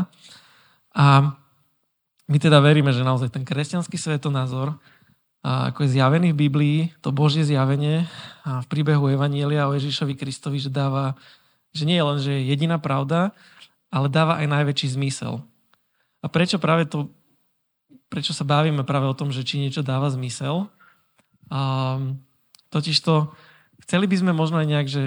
A 0.96 1.37
my 2.26 2.38
teda 2.42 2.58
veríme, 2.58 2.90
že 2.90 3.06
naozaj 3.06 3.30
ten 3.30 3.46
kresťanský 3.46 3.94
svetonázor, 3.94 4.75
a 5.46 5.70
ako 5.70 5.87
je 5.87 5.94
zjavený 5.94 6.35
v 6.35 6.40
Biblii, 6.50 6.78
to 6.99 7.14
Božie 7.14 7.46
zjavenie 7.46 8.11
a 8.42 8.64
v 8.64 8.66
príbehu 8.66 9.06
Evanielia 9.06 9.70
o 9.70 9.76
Ježišovi 9.78 10.18
Kristovi, 10.18 10.58
že 10.58 10.75
dáva, 10.75 11.14
že 11.70 11.87
nie 11.87 11.94
je 11.94 12.02
len, 12.02 12.18
že 12.18 12.32
je 12.35 12.50
jediná 12.50 12.82
pravda, 12.82 13.30
ale 13.90 14.06
dáva 14.10 14.42
aj 14.42 14.46
najväčší 14.50 14.98
zmysel. 14.98 15.42
A 16.22 16.26
prečo 16.26 16.58
práve 16.58 16.88
to, 16.90 17.14
prečo 18.10 18.34
sa 18.34 18.42
bavíme 18.42 18.82
práve 18.82 19.06
o 19.06 19.14
tom, 19.14 19.30
že 19.30 19.46
či 19.46 19.62
niečo 19.62 19.86
dáva 19.86 20.10
zmysel? 20.10 20.66
A, 21.50 21.60
totiž 22.74 22.98
to, 22.98 23.30
chceli 23.86 24.10
by 24.10 24.16
sme 24.18 24.32
možno 24.34 24.58
aj 24.58 24.66
nejak, 24.66 24.88
že 24.90 25.04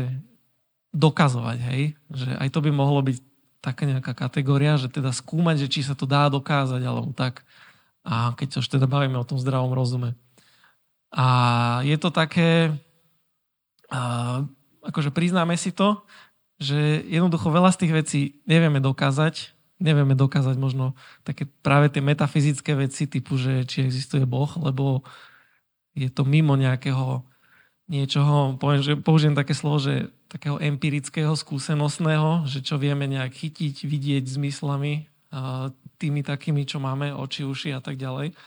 dokazovať, 0.95 1.57
hej? 1.69 1.81
Že 2.09 2.29
aj 2.39 2.49
to 2.49 2.59
by 2.63 2.71
mohlo 2.71 3.03
byť 3.03 3.17
taká 3.59 3.83
nejaká 3.83 4.15
kategória, 4.15 4.79
že 4.79 4.87
teda 4.87 5.11
skúmať, 5.11 5.67
že 5.67 5.71
či 5.71 5.79
sa 5.83 5.93
to 5.93 6.07
dá 6.07 6.31
dokázať, 6.31 6.79
alebo 6.79 7.11
tak. 7.11 7.43
A 8.07 8.31
keď 8.39 8.47
sa 8.55 8.59
už 8.63 8.71
teda 8.71 8.87
bavíme 8.87 9.19
o 9.19 9.27
tom 9.27 9.35
zdravom 9.35 9.75
rozume. 9.75 10.15
A 11.11 11.25
je 11.83 11.97
to 11.99 12.09
také, 12.09 12.71
a, 13.91 14.41
akože 14.85 15.11
priznáme 15.11 15.59
si 15.59 15.75
to, 15.75 15.99
že 16.59 17.01
jednoducho 17.07 17.49
veľa 17.49 17.71
z 17.71 17.79
tých 17.79 17.93
vecí 17.95 18.21
nevieme 18.43 18.83
dokázať, 18.83 19.55
nevieme 19.79 20.13
dokázať 20.13 20.59
možno 20.59 20.93
také 21.23 21.47
práve 21.63 21.87
tie 21.87 22.03
metafyzické 22.03 22.75
veci 22.75 23.07
typu, 23.07 23.39
že 23.39 23.63
či 23.63 23.87
existuje 23.87 24.27
Boh, 24.27 24.51
lebo 24.59 25.07
je 25.95 26.11
to 26.11 26.27
mimo 26.27 26.59
nejakého 26.59 27.23
niečoho, 27.89 28.59
poviem, 28.61 28.85
že 28.85 28.93
použijem 28.99 29.33
také 29.33 29.57
slovo, 29.57 29.81
že 29.81 30.13
takého 30.29 30.61
empirického, 30.61 31.33
skúsenostného, 31.33 32.45
že 32.45 32.61
čo 32.61 32.77
vieme 32.77 33.09
nejak 33.09 33.33
chytiť, 33.33 33.89
vidieť 33.89 34.23
zmyslami, 34.29 35.09
tými 35.97 36.21
takými, 36.21 36.69
čo 36.69 36.77
máme, 36.77 37.11
oči, 37.11 37.43
uši 37.43 37.73
a 37.73 37.81
tak 37.81 37.97
ďalej. 37.97 38.37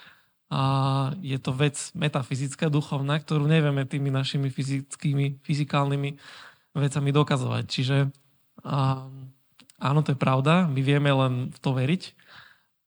A 0.53 0.63
je 1.25 1.39
to 1.41 1.57
vec 1.57 1.75
metafyzická, 1.97 2.69
duchovná, 2.69 3.19
ktorú 3.19 3.49
nevieme 3.49 3.89
tými 3.89 4.13
našimi 4.13 4.53
fyzickými, 4.53 5.43
fyzikálnymi 5.43 6.11
vecami 6.73 7.11
dokazovať. 7.13 7.65
Čiže 7.69 7.97
a, 8.65 9.09
áno, 9.81 10.01
to 10.05 10.13
je 10.13 10.19
pravda, 10.19 10.69
my 10.69 10.81
vieme 10.81 11.11
len 11.13 11.53
v 11.53 11.59
to 11.61 11.71
veriť, 11.73 12.03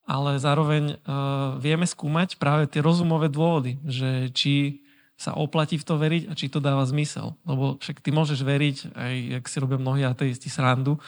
ale 0.06 0.38
zároveň 0.38 1.02
uh, 1.02 1.58
vieme 1.58 1.82
skúmať 1.82 2.38
práve 2.38 2.70
tie 2.70 2.78
rozumové 2.78 3.26
dôvody, 3.26 3.82
že 3.82 4.30
či 4.30 4.86
sa 5.18 5.34
oplatí 5.34 5.80
v 5.80 5.86
to 5.88 5.98
veriť 5.98 6.22
a 6.30 6.32
či 6.38 6.46
to 6.46 6.62
dáva 6.62 6.86
zmysel. 6.86 7.34
Lebo 7.42 7.74
však 7.82 8.04
ty 8.04 8.14
môžeš 8.14 8.44
veriť, 8.44 8.76
aj 8.94 9.12
jak 9.34 9.44
si 9.50 9.56
robia 9.58 9.82
mnohí 9.82 10.06
ateisti 10.06 10.46
srandu, 10.46 11.00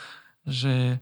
že 0.49 0.99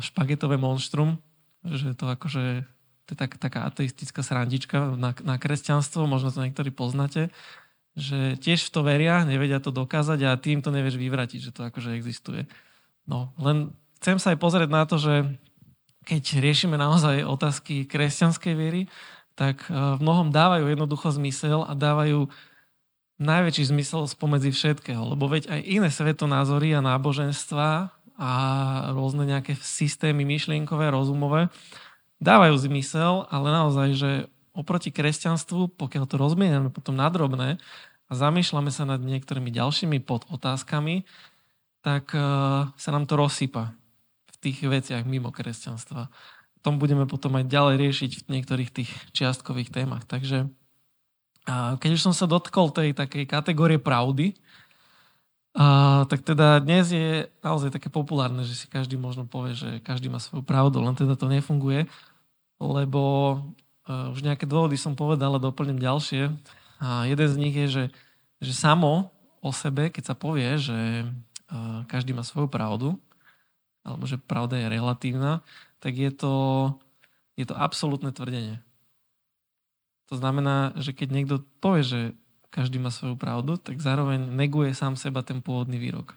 špagetové 0.00 0.56
monštrum, 0.56 1.20
že 1.66 1.92
to 1.98 2.08
akože 2.08 2.64
to 3.08 3.16
je 3.16 3.18
tak, 3.18 3.40
taká 3.40 3.64
ateistická 3.64 4.20
srandička 4.20 4.96
na, 4.96 5.16
na 5.24 5.36
kresťanstvo, 5.40 6.04
možno 6.04 6.28
to 6.28 6.44
niektorí 6.44 6.68
poznáte, 6.68 7.32
že 7.98 8.38
tiež 8.38 8.70
v 8.70 8.72
to 8.72 8.80
veria, 8.86 9.26
nevedia 9.26 9.58
to 9.58 9.74
dokázať 9.74 10.18
a 10.24 10.38
tým 10.38 10.62
to 10.62 10.70
nevieš 10.70 10.94
vyvratiť, 10.94 11.40
že 11.50 11.54
to 11.54 11.66
akože 11.66 11.98
existuje. 11.98 12.46
No, 13.10 13.34
len 13.42 13.74
chcem 13.98 14.22
sa 14.22 14.32
aj 14.32 14.38
pozrieť 14.38 14.70
na 14.70 14.86
to, 14.86 14.96
že 15.02 15.34
keď 16.06 16.40
riešime 16.40 16.78
naozaj 16.78 17.26
otázky 17.26 17.84
kresťanskej 17.84 18.54
viery, 18.54 18.86
tak 19.34 19.66
eh, 19.66 19.98
v 19.98 20.00
mnohom 20.00 20.30
dávajú 20.30 20.70
jednoducho 20.70 21.10
zmysel 21.18 21.66
a 21.66 21.74
dávajú 21.74 22.30
najväčší 23.18 23.74
zmysel 23.74 24.06
spomedzi 24.06 24.54
všetkého. 24.54 25.02
Lebo 25.02 25.26
veď 25.26 25.50
aj 25.50 25.60
iné 25.66 25.90
svetonázory 25.90 26.70
a 26.78 26.80
náboženstva 26.80 27.90
a 28.18 28.32
rôzne 28.94 29.26
nejaké 29.26 29.58
systémy 29.58 30.22
myšlienkové, 30.22 30.90
rozumové 30.94 31.50
dávajú 32.18 32.54
zmysel, 32.58 33.26
ale 33.30 33.48
naozaj, 33.54 33.88
že 33.94 34.10
oproti 34.58 34.90
kresťanstvu, 34.90 35.78
pokiaľ 35.78 36.04
to 36.10 36.18
rozmieniame 36.18 36.74
potom 36.74 36.98
na 36.98 37.06
drobné 37.06 37.62
a 38.10 38.12
zamýšľame 38.12 38.74
sa 38.74 38.82
nad 38.82 38.98
niektorými 38.98 39.54
ďalšími 39.54 40.02
podotázkami, 40.02 41.06
tak 41.86 42.10
uh, 42.10 42.74
sa 42.74 42.90
nám 42.90 43.06
to 43.06 43.14
rozsypa 43.14 43.70
v 44.34 44.36
tých 44.42 44.66
veciach 44.66 45.06
mimo 45.06 45.30
kresťanstva 45.30 46.10
tom 46.68 46.76
budeme 46.76 47.08
potom 47.08 47.32
aj 47.40 47.48
ďalej 47.48 47.74
riešiť 47.80 48.10
v 48.28 48.30
niektorých 48.36 48.68
tých 48.68 48.90
čiastkových 49.16 49.72
témach. 49.72 50.04
Takže 50.04 50.52
keď 51.80 51.90
už 51.96 52.04
som 52.04 52.12
sa 52.12 52.28
dotkol 52.28 52.68
tej 52.76 52.92
takej 52.92 53.24
kategórie 53.24 53.80
pravdy, 53.80 54.36
tak 56.12 56.20
teda 56.28 56.60
dnes 56.60 56.92
je 56.92 57.24
naozaj 57.40 57.72
také 57.72 57.88
populárne, 57.88 58.44
že 58.44 58.52
si 58.52 58.66
každý 58.68 59.00
možno 59.00 59.24
povie, 59.24 59.56
že 59.56 59.80
každý 59.80 60.12
má 60.12 60.20
svoju 60.20 60.44
pravdu, 60.44 60.84
len 60.84 60.92
teda 60.92 61.16
to 61.16 61.24
nefunguje, 61.24 61.88
lebo 62.60 63.02
už 63.88 64.20
nejaké 64.20 64.44
dôvody 64.44 64.76
som 64.76 64.92
povedal, 64.92 65.32
ale 65.32 65.40
doplním 65.40 65.80
ďalšie. 65.80 66.30
A 66.78 67.08
jeden 67.08 67.28
z 67.28 67.36
nich 67.40 67.56
je, 67.56 67.66
že, 67.66 67.84
že 68.38 68.52
samo 68.54 69.10
o 69.40 69.50
sebe, 69.50 69.88
keď 69.88 70.12
sa 70.12 70.14
povie, 70.14 70.60
že 70.60 71.04
uh, 71.04 71.82
každý 71.88 72.12
má 72.12 72.22
svoju 72.22 72.46
pravdu, 72.46 73.00
alebo 73.82 74.04
že 74.04 74.20
pravda 74.20 74.60
je 74.60 74.68
relatívna, 74.68 75.40
tak 75.80 75.96
je 75.96 76.10
to, 76.12 76.34
je 77.38 77.48
to 77.48 77.54
absolútne 77.56 78.12
tvrdenie. 78.12 78.60
To 80.12 80.16
znamená, 80.16 80.72
že 80.76 80.96
keď 80.96 81.08
niekto 81.12 81.34
povie, 81.60 81.84
že 81.84 82.00
každý 82.48 82.80
má 82.80 82.88
svoju 82.88 83.16
pravdu, 83.16 83.60
tak 83.60 83.80
zároveň 83.80 84.24
neguje 84.24 84.72
sám 84.72 84.96
seba 84.96 85.20
ten 85.20 85.44
pôvodný 85.44 85.76
výrok. 85.76 86.16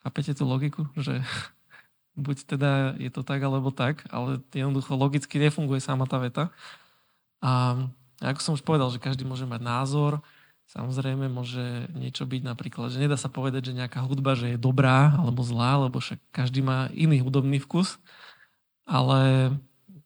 Chápete 0.00 0.32
tú 0.32 0.48
logiku? 0.48 0.88
Že 0.96 1.20
buď 2.16 2.36
teda 2.56 2.70
je 2.96 3.10
to 3.12 3.22
tak, 3.22 3.40
alebo 3.44 3.70
tak, 3.70 4.02
ale 4.08 4.40
jednoducho 4.50 4.96
logicky 4.96 5.36
nefunguje 5.36 5.78
sama 5.84 6.08
tá 6.08 6.16
veta. 6.16 6.48
A 7.44 7.76
ako 8.18 8.40
som 8.40 8.52
už 8.56 8.64
povedal, 8.64 8.88
že 8.88 8.98
každý 8.98 9.28
môže 9.28 9.44
mať 9.44 9.60
názor, 9.60 10.24
Samozrejme 10.66 11.30
môže 11.30 11.86
niečo 11.94 12.26
byť 12.26 12.42
napríklad, 12.42 12.90
že 12.90 12.98
nedá 12.98 13.14
sa 13.14 13.30
povedať, 13.30 13.70
že 13.70 13.78
nejaká 13.78 14.02
hudba 14.02 14.34
že 14.34 14.54
je 14.54 14.58
dobrá 14.58 15.14
alebo 15.14 15.46
zlá, 15.46 15.86
lebo 15.86 16.02
však 16.02 16.18
každý 16.34 16.58
má 16.58 16.90
iný 16.90 17.22
hudobný 17.22 17.62
vkus, 17.62 18.02
ale 18.82 19.54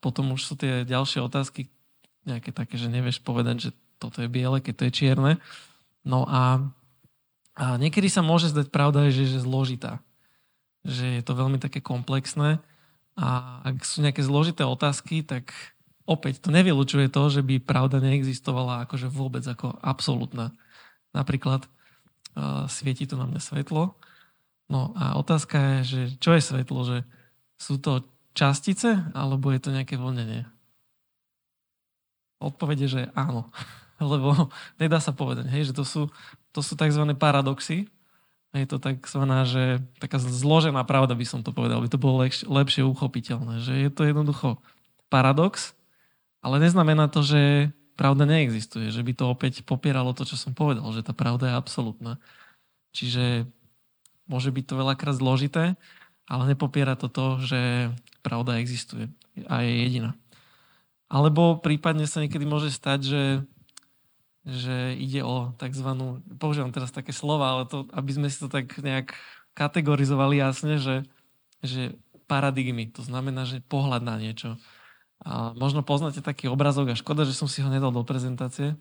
potom 0.05 0.37
už 0.37 0.45
sú 0.45 0.55
tie 0.61 0.85
ďalšie 0.85 1.25
otázky 1.25 1.73
nejaké 2.29 2.53
také, 2.53 2.77
že 2.77 2.93
nevieš 2.93 3.25
povedať, 3.25 3.57
že 3.57 3.71
toto 3.97 4.21
je 4.21 4.29
biele, 4.29 4.61
keď 4.61 4.75
to 4.77 4.85
je 4.89 4.93
čierne. 4.93 5.33
No 6.05 6.29
a, 6.29 6.61
a 7.57 7.65
niekedy 7.81 8.13
sa 8.13 8.21
môže 8.21 8.53
zdať 8.53 8.69
pravda, 8.69 9.09
že 9.09 9.25
je 9.25 9.41
zložitá. 9.41 10.05
Že 10.87 11.21
je 11.21 11.23
to 11.23 11.33
veľmi 11.37 11.61
také 11.61 11.85
komplexné 11.85 12.61
a 13.21 13.61
ak 13.67 13.85
sú 13.85 14.01
nejaké 14.01 14.25
zložité 14.25 14.65
otázky, 14.65 15.21
tak 15.21 15.53
opäť 16.09 16.41
to 16.41 16.49
nevylučuje 16.49 17.13
to, 17.13 17.23
že 17.29 17.45
by 17.45 17.61
pravda 17.61 18.01
neexistovala 18.01 18.89
akože 18.89 19.13
vôbec 19.13 19.45
ako 19.45 19.77
absolútna. 19.85 20.57
Napríklad 21.13 21.67
uh, 21.67 22.65
svieti 22.71 23.05
tu 23.05 23.21
na 23.21 23.29
mňa 23.29 23.41
svetlo. 23.43 23.93
No 24.71 24.95
a 24.95 25.19
otázka 25.19 25.59
je, 25.59 25.77
že 25.85 26.01
čo 26.23 26.33
je 26.33 26.43
svetlo? 26.43 26.81
Že 26.87 26.99
sú 27.61 27.77
to 27.77 28.07
častice 28.33 29.05
alebo 29.13 29.51
je 29.51 29.61
to 29.61 29.75
nejaké 29.75 29.99
vlnenie? 30.01 30.47
Odpovede, 32.41 32.89
že 32.89 33.13
áno. 33.13 33.53
Lebo 34.01 34.49
nedá 34.81 34.97
sa 34.97 35.13
povedať, 35.13 35.53
hej, 35.53 35.71
že 35.71 35.77
to 35.77 35.85
sú, 35.85 36.03
to 36.57 36.65
sú 36.65 36.73
tzv. 36.73 37.05
paradoxy. 37.21 37.85
Je 38.51 38.67
to 38.67 38.83
tzv. 38.83 39.23
že 39.47 39.79
taká 40.03 40.19
zložená 40.19 40.83
pravda 40.83 41.15
by 41.15 41.23
som 41.23 41.41
to 41.47 41.55
povedal, 41.55 41.79
aby 41.79 41.87
to 41.87 42.03
bolo 42.03 42.27
lepšie, 42.27 42.51
lepšie 42.51 42.83
uchopiteľné. 42.83 43.63
Že 43.63 43.75
je 43.87 43.91
to 43.95 44.03
jednoducho 44.03 44.49
paradox, 45.07 45.79
ale 46.43 46.59
neznamená 46.59 47.07
to, 47.07 47.23
že 47.23 47.71
pravda 47.95 48.27
neexistuje, 48.27 48.91
že 48.91 49.05
by 49.07 49.13
to 49.15 49.25
opäť 49.31 49.63
popieralo 49.63 50.11
to, 50.17 50.27
čo 50.27 50.35
som 50.35 50.57
povedal, 50.57 50.89
že 50.91 51.07
tá 51.07 51.15
pravda 51.15 51.53
je 51.53 51.59
absolútna. 51.61 52.13
Čiže 52.91 53.47
môže 54.27 54.51
byť 54.51 54.65
to 54.67 54.75
veľakrát 54.75 55.15
zložité, 55.15 55.79
ale 56.27 56.43
nepopiera 56.51 56.99
to 56.99 57.07
to, 57.07 57.43
že 57.43 57.91
pravda 58.23 58.59
existuje 58.59 59.11
a 59.47 59.63
je 59.63 59.73
jediná. 59.87 60.19
Alebo 61.11 61.59
prípadne 61.59 62.07
sa 62.07 62.23
niekedy 62.23 62.47
môže 62.47 62.71
stať, 62.71 63.01
že, 63.03 63.23
že 64.45 64.97
ide 64.97 65.21
o 65.21 65.53
tzv. 65.61 65.89
používam 66.41 66.73
teraz 66.73 66.89
také 66.91 67.13
slova, 67.13 67.59
ale 67.59 67.63
to, 67.69 67.85
aby 67.93 68.11
sme 68.17 68.29
si 68.33 68.41
to 68.41 68.49
tak 68.49 68.73
nejak 68.81 69.13
kategorizovali 69.53 70.41
jasne, 70.41 70.81
že, 70.81 71.05
že 71.61 71.99
paradigmy. 72.25 72.89
To 72.97 73.05
znamená, 73.05 73.45
že 73.45 73.61
pohľad 73.61 74.01
na 74.01 74.17
niečo. 74.17 74.57
A 75.21 75.53
možno 75.53 75.85
poznáte 75.85 76.25
taký 76.25 76.49
obrazok 76.49 76.95
a 76.95 76.97
škoda, 76.97 77.29
že 77.29 77.37
som 77.37 77.45
si 77.45 77.61
ho 77.61 77.69
nedal 77.69 77.93
do 77.93 78.01
prezentácie. 78.01 78.79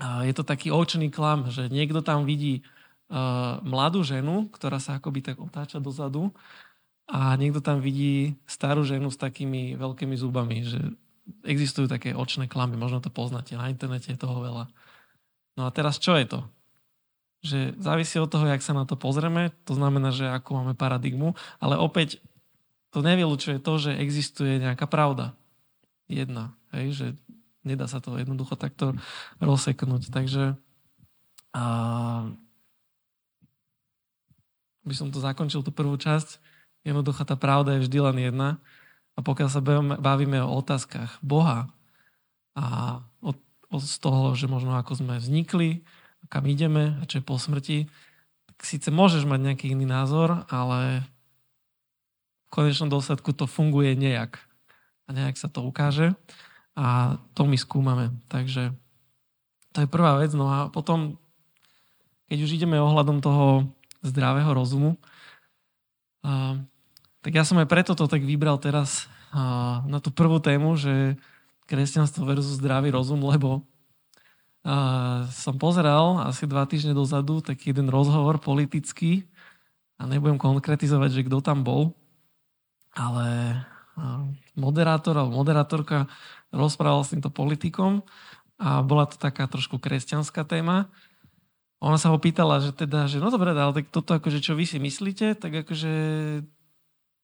A 0.00 0.24
je 0.24 0.32
to 0.32 0.46
taký 0.46 0.72
očný 0.72 1.12
klam, 1.12 1.52
že 1.52 1.68
niekto 1.68 2.00
tam 2.00 2.24
vidí 2.24 2.64
uh, 3.12 3.60
mladú 3.60 4.00
ženu, 4.00 4.48
ktorá 4.48 4.80
sa 4.80 4.96
akoby 4.96 5.20
tak 5.20 5.36
otáča 5.36 5.76
dozadu 5.76 6.32
a 7.10 7.36
niekto 7.36 7.60
tam 7.60 7.82
vidí 7.82 8.38
starú 8.46 8.86
ženu 8.86 9.10
s 9.12 9.18
takými 9.18 9.76
veľkými 9.76 10.16
zubami, 10.16 10.64
že 10.64 10.80
existujú 11.46 11.86
také 11.90 12.14
očné 12.14 12.46
klamy, 12.50 12.74
možno 12.76 13.02
to 13.02 13.12
poznáte, 13.12 13.56
na 13.56 13.70
internete 13.70 14.12
je 14.12 14.18
toho 14.20 14.40
veľa. 14.40 14.70
No 15.58 15.62
a 15.66 15.70
teraz 15.74 15.98
čo 15.98 16.14
je 16.16 16.26
to? 16.26 16.40
Že 17.40 17.58
závisí 17.80 18.20
od 18.20 18.28
toho, 18.28 18.44
jak 18.46 18.60
sa 18.60 18.76
na 18.76 18.84
to 18.84 18.94
pozrieme, 19.00 19.52
to 19.64 19.72
znamená, 19.72 20.12
že 20.12 20.28
ako 20.28 20.60
máme 20.60 20.74
paradigmu, 20.76 21.34
ale 21.58 21.80
opäť 21.80 22.20
to 22.90 23.00
nevylučuje 23.00 23.62
to, 23.62 23.72
že 23.78 23.96
existuje 23.96 24.58
nejaká 24.58 24.84
pravda 24.90 25.38
jedna. 26.10 26.58
Hej, 26.74 26.86
že 26.94 27.06
nedá 27.62 27.86
sa 27.86 28.02
to 28.02 28.18
jednoducho 28.18 28.58
takto 28.58 28.98
rozseknúť. 29.38 30.10
Takže 30.10 30.58
a, 31.54 31.64
by 34.82 34.94
som 34.94 35.14
to 35.14 35.22
zakončil, 35.22 35.62
tú 35.62 35.70
prvú 35.70 35.94
časť. 35.94 36.42
Jednoducho 36.82 37.22
tá 37.22 37.36
pravda 37.38 37.78
je 37.78 37.86
vždy 37.86 37.98
len 38.00 38.16
jedna. 38.18 38.48
A 39.16 39.20
pokiaľ 39.22 39.48
sa 39.50 39.60
bavíme 39.98 40.38
o 40.42 40.54
otázkach 40.58 41.18
Boha 41.20 41.68
a 42.56 42.98
od, 43.20 43.36
od 43.70 43.82
z 43.82 43.96
toho, 44.00 44.34
že 44.34 44.46
možno 44.50 44.74
ako 44.76 45.00
sme 45.00 45.18
vznikli, 45.18 45.82
kam 46.28 46.46
ideme 46.46 46.98
a 47.00 47.06
čo 47.08 47.18
je 47.20 47.26
po 47.26 47.40
smrti, 47.40 47.88
tak 48.46 48.56
síce 48.62 48.92
môžeš 48.92 49.24
mať 49.24 49.40
nejaký 49.40 49.66
iný 49.72 49.88
názor, 49.88 50.44
ale 50.52 51.04
v 52.46 52.48
konečnom 52.52 52.90
dôsledku 52.90 53.32
to 53.32 53.46
funguje 53.46 53.94
nejak 53.94 54.36
a 55.06 55.14
nejak 55.14 55.38
sa 55.38 55.50
to 55.50 55.64
ukáže 55.64 56.14
a 56.78 57.18
to 57.34 57.46
my 57.46 57.58
skúmame. 57.58 58.14
Takže 58.30 58.74
to 59.74 59.78
je 59.82 59.88
prvá 59.90 60.18
vec. 60.18 60.34
No 60.34 60.50
a 60.50 60.58
potom, 60.70 61.18
keď 62.30 62.38
už 62.46 62.50
ideme 62.58 62.78
ohľadom 62.78 63.22
toho 63.22 63.70
zdravého 64.02 64.50
rozumu, 64.54 64.96
tak 67.20 67.32
ja 67.36 67.44
som 67.44 67.60
aj 67.60 67.68
preto 67.68 67.92
to 67.92 68.08
tak 68.08 68.24
vybral 68.24 68.56
teraz 68.56 69.08
na 69.86 69.98
tú 70.02 70.10
prvú 70.10 70.42
tému, 70.42 70.74
že 70.74 71.20
kresťanstvo 71.70 72.26
versus 72.26 72.58
zdravý 72.58 72.90
rozum, 72.90 73.22
lebo 73.22 73.62
som 75.30 75.56
pozeral 75.56 76.20
asi 76.26 76.44
dva 76.44 76.68
týždne 76.68 76.92
dozadu 76.92 77.40
taký 77.40 77.72
jeden 77.72 77.88
rozhovor 77.88 78.36
politický 78.42 79.24
a 79.96 80.04
nebudem 80.04 80.36
konkretizovať, 80.36 81.10
že 81.16 81.26
kto 81.28 81.40
tam 81.40 81.64
bol, 81.64 81.96
ale 82.92 83.56
moderátor 84.56 85.16
alebo 85.16 85.40
moderátorka 85.40 86.08
rozprával 86.52 87.04
s 87.06 87.12
týmto 87.12 87.30
politikom 87.32 88.02
a 88.60 88.84
bola 88.84 89.08
to 89.08 89.16
taká 89.16 89.48
trošku 89.48 89.80
kresťanská 89.80 90.44
téma. 90.44 90.92
Ona 91.80 91.96
sa 91.96 92.12
ho 92.12 92.20
pýtala, 92.20 92.60
že 92.60 92.76
teda, 92.76 93.08
že 93.08 93.16
no 93.22 93.32
dobre, 93.32 93.56
ale 93.56 93.72
tak 93.72 93.88
toto 93.88 94.12
akože 94.12 94.44
čo 94.44 94.52
vy 94.52 94.68
si 94.68 94.76
myslíte, 94.76 95.40
tak 95.40 95.64
akože 95.64 95.92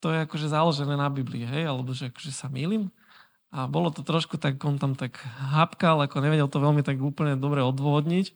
to 0.07 0.15
je 0.15 0.23
akože 0.23 0.55
založené 0.55 0.95
na 0.95 1.11
Biblii, 1.11 1.43
hej, 1.43 1.67
alebo 1.67 1.91
že 1.91 2.15
akože 2.15 2.31
sa 2.31 2.47
milím. 2.47 2.95
A 3.51 3.67
bolo 3.67 3.91
to 3.91 4.07
trošku 4.07 4.39
tak, 4.39 4.55
on 4.63 4.79
tam 4.79 4.95
tak 4.95 5.19
hapkal, 5.35 5.99
ako 5.99 6.23
nevedel 6.23 6.47
to 6.47 6.63
veľmi 6.63 6.87
tak 6.87 7.03
úplne 7.03 7.35
dobre 7.35 7.59
odvodniť, 7.67 8.31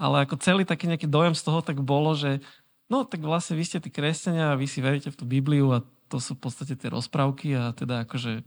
ale 0.00 0.24
ako 0.24 0.40
celý 0.40 0.64
taký 0.64 0.88
nejaký 0.88 1.04
dojem 1.04 1.36
z 1.36 1.44
toho 1.44 1.60
tak 1.60 1.84
bolo, 1.84 2.16
že 2.16 2.40
no 2.88 3.04
tak 3.04 3.20
vlastne 3.20 3.52
vy 3.52 3.68
ste 3.68 3.84
tí 3.84 3.92
kresťania 3.92 4.56
a 4.56 4.58
vy 4.58 4.64
si 4.64 4.80
veríte 4.80 5.12
v 5.12 5.18
tú 5.20 5.28
Bibliu 5.28 5.76
a 5.76 5.84
to 6.08 6.16
sú 6.16 6.40
v 6.40 6.48
podstate 6.48 6.72
tie 6.72 6.88
rozprávky 6.88 7.52
a 7.52 7.76
teda 7.76 8.08
akože, 8.08 8.40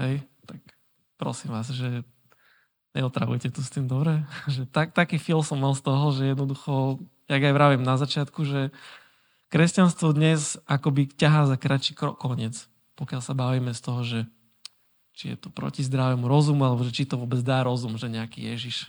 hej, 0.00 0.24
tak 0.48 0.64
prosím 1.20 1.52
vás, 1.52 1.68
že 1.68 2.08
neotravujte 2.96 3.52
tu 3.52 3.60
s 3.60 3.68
tým 3.68 3.84
dobre. 3.84 4.24
Že 4.48 4.64
tak, 4.64 4.96
taký 4.96 5.20
feel 5.20 5.44
som 5.44 5.60
mal 5.60 5.76
z 5.76 5.84
toho, 5.84 6.08
že 6.08 6.32
jednoducho, 6.32 7.04
jak 7.28 7.42
aj 7.44 7.52
vravím 7.52 7.84
na 7.84 8.00
začiatku, 8.00 8.48
že 8.48 8.72
kresťanstvo 9.50 10.14
dnes 10.14 10.56
akoby 10.64 11.10
ťahá 11.10 11.50
za 11.50 11.58
kratší 11.58 11.98
koniec, 11.98 12.70
pokiaľ 12.94 13.20
sa 13.20 13.34
bavíme 13.34 13.74
z 13.74 13.80
toho, 13.82 14.00
že 14.06 14.18
či 15.18 15.34
je 15.34 15.36
to 15.36 15.50
proti 15.50 15.82
zdravému 15.82 16.24
rozumu, 16.24 16.64
alebo 16.64 16.86
že 16.86 16.94
či 16.94 17.04
to 17.04 17.18
vôbec 17.18 17.42
dá 17.42 17.66
rozum, 17.66 17.98
že 17.98 18.08
nejaký 18.08 18.46
Ježiš 18.46 18.88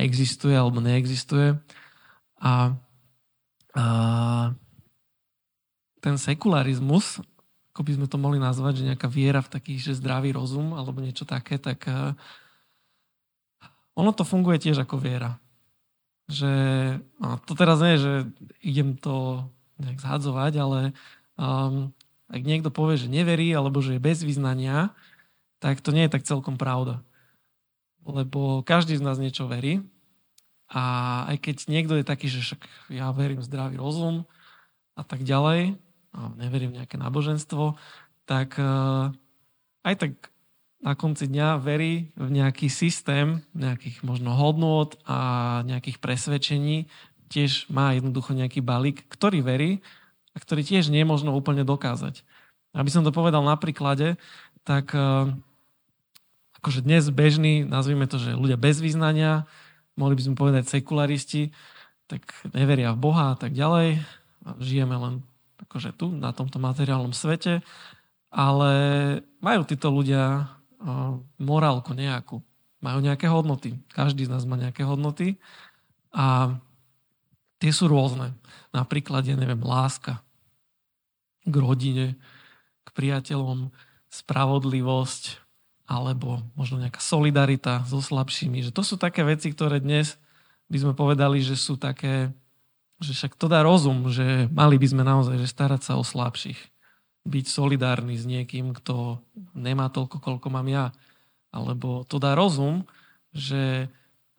existuje 0.00 0.56
alebo 0.56 0.80
neexistuje. 0.80 1.60
A, 2.40 2.74
a 3.76 3.84
ten 6.00 6.16
sekularizmus, 6.16 7.20
ako 7.70 7.80
by 7.84 7.92
sme 8.00 8.06
to 8.08 8.16
mohli 8.16 8.40
nazvať, 8.40 8.82
že 8.82 8.88
nejaká 8.88 9.06
viera 9.06 9.44
v 9.44 9.52
taký, 9.52 9.76
že 9.76 10.00
zdravý 10.00 10.32
rozum 10.32 10.72
alebo 10.72 11.04
niečo 11.04 11.28
také, 11.28 11.60
tak 11.60 11.84
uh, 11.86 12.16
ono 13.92 14.10
to 14.16 14.24
funguje 14.24 14.56
tiež 14.56 14.82
ako 14.82 14.96
viera. 14.96 15.36
Že, 16.32 16.52
a 17.20 17.26
to 17.44 17.52
teraz 17.52 17.78
nie 17.84 17.94
je, 17.94 18.00
že 18.00 18.14
idem 18.64 18.96
to 18.96 19.44
nejak 19.80 20.00
zhadzovať, 20.00 20.52
ale 20.60 20.80
um, 21.40 21.90
ak 22.30 22.42
niekto 22.46 22.70
povie, 22.70 23.00
že 23.00 23.10
neverí 23.10 23.50
alebo 23.50 23.82
že 23.82 23.96
je 23.96 24.00
bez 24.00 24.22
vyznania, 24.22 24.94
tak 25.58 25.82
to 25.82 25.90
nie 25.90 26.06
je 26.06 26.14
tak 26.14 26.24
celkom 26.24 26.60
pravda. 26.60 27.02
Lebo 28.04 28.64
každý 28.64 28.96
z 28.96 29.04
nás 29.04 29.20
niečo 29.20 29.50
verí 29.50 29.84
a 30.70 30.82
aj 31.34 31.36
keď 31.42 31.56
niekto 31.66 31.94
je 31.98 32.04
taký, 32.06 32.30
že 32.30 32.40
však 32.40 32.62
ja 32.94 33.10
verím 33.10 33.42
zdravý 33.42 33.76
rozum 33.76 34.24
a 34.94 35.02
tak 35.02 35.26
ďalej, 35.26 35.74
neverím 36.38 36.74
v 36.74 36.78
nejaké 36.82 36.96
náboženstvo, 36.96 37.74
tak 38.24 38.54
eh, 38.58 39.10
aj 39.82 39.94
tak 39.98 40.12
na 40.80 40.96
konci 40.96 41.28
dňa 41.28 41.60
verí 41.60 42.08
v 42.16 42.28
nejaký 42.40 42.72
systém 42.72 43.44
nejakých 43.52 44.00
možno 44.00 44.32
hodnôt 44.32 44.96
a 45.04 45.60
nejakých 45.68 46.00
presvedčení, 46.00 46.88
tiež 47.30 47.70
má 47.70 47.94
jednoducho 47.94 48.34
nejaký 48.34 48.60
balík, 48.60 49.06
ktorý 49.06 49.40
verí 49.40 49.70
a 50.34 50.42
ktorý 50.42 50.66
tiež 50.66 50.90
nie 50.90 51.06
je 51.06 51.08
možno 51.08 51.30
úplne 51.32 51.62
dokázať. 51.62 52.26
Aby 52.74 52.90
som 52.90 53.06
to 53.06 53.14
povedal 53.14 53.46
na 53.46 53.54
príklade, 53.54 54.18
tak 54.66 54.90
eh, 54.92 55.30
akože 56.60 56.82
dnes 56.82 57.06
bežný, 57.08 57.62
nazvime 57.62 58.10
to, 58.10 58.18
že 58.18 58.36
ľudia 58.36 58.58
bez 58.58 58.82
význania, 58.82 59.46
mohli 59.94 60.18
by 60.18 60.22
sme 60.26 60.36
povedať 60.36 60.68
sekularisti, 60.68 61.54
tak 62.10 62.26
neveria 62.50 62.90
v 62.92 63.02
Boha 63.06 63.24
a 63.32 63.36
tak 63.38 63.54
ďalej. 63.54 64.02
Žijeme 64.58 64.96
len 64.98 65.14
akože 65.62 65.94
tu, 65.94 66.10
na 66.10 66.34
tomto 66.34 66.58
materiálnom 66.58 67.14
svete, 67.14 67.62
ale 68.34 68.72
majú 69.38 69.62
títo 69.62 69.94
ľudia 69.94 70.50
morálku 71.38 71.92
nejakú. 71.92 72.40
Majú 72.80 72.98
nejaké 73.04 73.28
hodnoty. 73.28 73.76
Každý 73.92 74.24
z 74.24 74.32
nás 74.32 74.48
má 74.48 74.56
nejaké 74.56 74.88
hodnoty 74.88 75.36
a 76.16 76.56
tie 77.60 77.70
sú 77.70 77.86
rôzne. 77.86 78.34
Napríklad, 78.74 79.22
ja 79.28 79.36
neviem, 79.36 79.60
láska 79.60 80.24
k 81.46 81.54
rodine, 81.54 82.16
k 82.84 82.88
priateľom, 82.96 83.70
spravodlivosť, 84.10 85.38
alebo 85.86 86.42
možno 86.58 86.82
nejaká 86.82 86.98
solidarita 86.98 87.86
so 87.86 88.02
slabšími. 88.02 88.66
Že 88.66 88.74
to 88.74 88.82
sú 88.82 88.94
také 88.98 89.22
veci, 89.22 89.54
ktoré 89.54 89.78
dnes 89.78 90.18
by 90.70 90.78
sme 90.82 90.92
povedali, 90.94 91.42
že 91.42 91.54
sú 91.54 91.78
také 91.78 92.34
že 93.00 93.16
však 93.16 93.32
to 93.40 93.48
dá 93.48 93.64
rozum, 93.64 94.12
že 94.12 94.46
mali 94.52 94.76
by 94.76 94.86
sme 94.92 95.02
naozaj 95.02 95.40
že 95.40 95.48
starať 95.48 95.80
sa 95.88 95.96
o 95.96 96.04
slabších. 96.04 96.60
Byť 97.24 97.46
solidárny 97.48 98.16
s 98.16 98.28
niekým, 98.28 98.76
kto 98.76 99.24
nemá 99.56 99.88
toľko, 99.88 100.20
koľko 100.20 100.48
mám 100.52 100.68
ja. 100.68 100.92
Alebo 101.48 102.04
to 102.04 102.20
dá 102.20 102.36
rozum, 102.36 102.84
že 103.32 103.88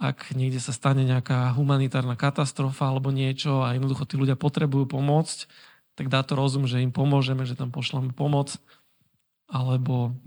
ak 0.01 0.33
niekde 0.33 0.57
sa 0.57 0.73
stane 0.73 1.05
nejaká 1.05 1.53
humanitárna 1.53 2.17
katastrofa 2.17 2.89
alebo 2.89 3.13
niečo 3.13 3.61
a 3.61 3.77
jednoducho 3.77 4.09
tí 4.09 4.17
ľudia 4.17 4.33
potrebujú 4.33 4.89
pomôcť, 4.89 5.45
tak 5.93 6.09
dá 6.09 6.25
to 6.25 6.33
rozum, 6.33 6.65
že 6.65 6.81
im 6.81 6.89
pomôžeme, 6.89 7.45
že 7.45 7.53
tam 7.53 7.69
pošleme 7.69 8.09
pomoc. 8.09 8.57
Alebo 9.45 10.17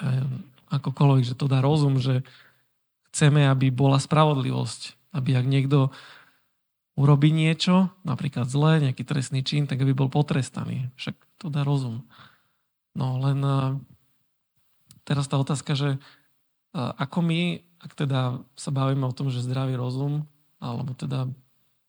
eh, 0.00 0.24
akokoľvek, 0.72 1.28
že 1.28 1.36
to 1.36 1.44
dá 1.44 1.60
rozum, 1.60 2.00
že 2.00 2.24
chceme, 3.12 3.44
aby 3.44 3.68
bola 3.68 4.00
spravodlivosť. 4.00 5.12
Aby 5.12 5.36
ak 5.36 5.44
niekto 5.44 5.92
urobí 6.96 7.34
niečo, 7.36 7.92
napríklad 8.06 8.48
zlé, 8.48 8.88
nejaký 8.88 9.04
trestný 9.04 9.44
čin, 9.44 9.68
tak 9.68 9.82
aby 9.84 9.92
bol 9.92 10.08
potrestaný. 10.08 10.88
Však 10.96 11.16
to 11.36 11.52
dá 11.52 11.66
rozum. 11.66 12.08
No 12.96 13.20
len 13.20 13.38
uh, 13.44 13.76
teraz 15.04 15.28
tá 15.28 15.36
otázka, 15.36 15.76
že 15.76 15.96
uh, 15.96 16.92
ako 16.96 17.24
my, 17.24 17.40
ak 17.80 17.96
teda 17.96 18.44
sa 18.54 18.70
bavíme 18.70 19.08
o 19.08 19.16
tom, 19.16 19.32
že 19.32 19.44
zdravý 19.44 19.74
rozum, 19.74 20.28
alebo 20.60 20.92
teda 20.92 21.32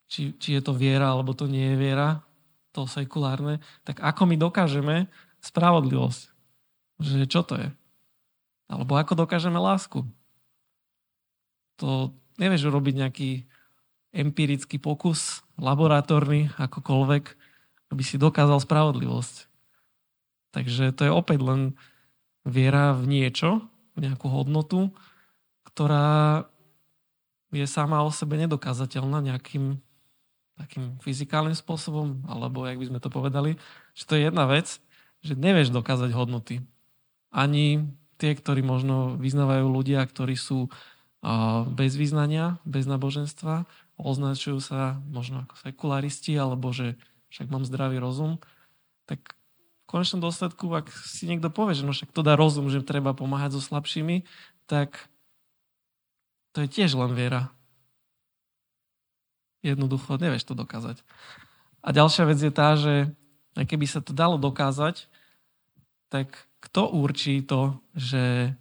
či, 0.08 0.36
či 0.40 0.56
je 0.56 0.62
to 0.64 0.72
viera, 0.72 1.12
alebo 1.12 1.36
to 1.36 1.48
nie 1.48 1.76
je 1.76 1.78
viera, 1.80 2.24
to 2.72 2.88
sekulárne, 2.88 3.60
tak 3.84 4.00
ako 4.00 4.28
my 4.28 4.36
dokážeme 4.40 5.12
spravodlivosť? 5.44 6.22
Že 7.04 7.28
čo 7.28 7.44
to 7.44 7.60
je? 7.60 7.70
Alebo 8.72 8.96
ako 8.96 9.28
dokážeme 9.28 9.60
lásku? 9.60 10.08
To 11.84 12.16
nevieš 12.40 12.72
urobiť 12.72 12.96
nejaký 12.96 13.32
empirický 14.16 14.80
pokus, 14.80 15.44
laboratórny, 15.60 16.56
akokoľvek, 16.56 17.24
aby 17.92 18.04
si 18.04 18.16
dokázal 18.16 18.64
spravodlivosť. 18.64 19.52
Takže 20.52 20.92
to 20.96 21.02
je 21.08 21.12
opäť 21.12 21.40
len 21.44 21.62
viera 22.44 22.92
v 22.96 23.08
niečo, 23.08 23.68
v 23.96 24.08
nejakú 24.08 24.28
hodnotu, 24.28 24.92
ktorá 25.72 26.46
je 27.52 27.68
sama 27.68 28.04
o 28.04 28.12
sebe 28.12 28.40
nedokázateľná 28.40 29.20
nejakým 29.20 29.80
takým 30.56 31.00
fyzikálnym 31.02 31.58
spôsobom, 31.58 32.24
alebo 32.30 32.64
jak 32.70 32.78
by 32.78 32.86
sme 32.88 33.00
to 33.02 33.10
povedali, 33.10 33.58
že 33.98 34.06
to 34.06 34.14
je 34.16 34.30
jedna 34.30 34.46
vec, 34.46 34.78
že 35.26 35.34
nevieš 35.34 35.74
dokázať 35.74 36.14
hodnoty. 36.14 36.62
Ani 37.34 37.92
tie, 38.22 38.38
ktorí 38.38 38.62
možno 38.62 39.18
vyznávajú 39.18 39.66
ľudia, 39.66 40.06
ktorí 40.06 40.38
sú 40.38 40.70
bez 41.76 41.98
význania, 41.98 42.62
bez 42.66 42.86
náboženstva, 42.86 43.66
označujú 43.98 44.58
sa 44.62 45.02
možno 45.10 45.46
ako 45.46 45.56
sekularisti, 45.62 46.34
alebo 46.38 46.74
že 46.74 46.98
však 47.34 47.50
mám 47.50 47.66
zdravý 47.66 48.02
rozum, 48.02 48.42
tak 49.06 49.34
v 49.36 49.86
konečnom 49.86 50.24
dôsledku, 50.24 50.72
ak 50.72 50.90
si 50.94 51.28
niekto 51.28 51.52
povie, 51.52 51.76
že 51.76 51.84
no 51.84 51.92
však 51.94 52.16
to 52.16 52.24
dá 52.24 52.40
rozum, 52.40 52.72
že 52.72 52.86
treba 52.86 53.12
pomáhať 53.12 53.60
so 53.60 53.62
slabšími, 53.62 54.24
tak 54.66 55.11
to 56.52 56.64
je 56.64 56.68
tiež 56.68 56.96
len 56.96 57.12
viera. 57.16 57.52
Jednoducho 59.62 60.18
nevieš 60.18 60.48
to 60.48 60.54
dokázať. 60.58 61.04
A 61.82 61.90
ďalšia 61.94 62.24
vec 62.28 62.40
je 62.42 62.54
tá, 62.54 62.76
že 62.78 63.10
keby 63.56 63.86
sa 63.86 64.02
to 64.02 64.14
dalo 64.14 64.38
dokázať, 64.42 65.10
tak 66.12 66.34
kto 66.62 66.92
určí 66.94 67.42
to, 67.42 67.80
že 67.96 68.54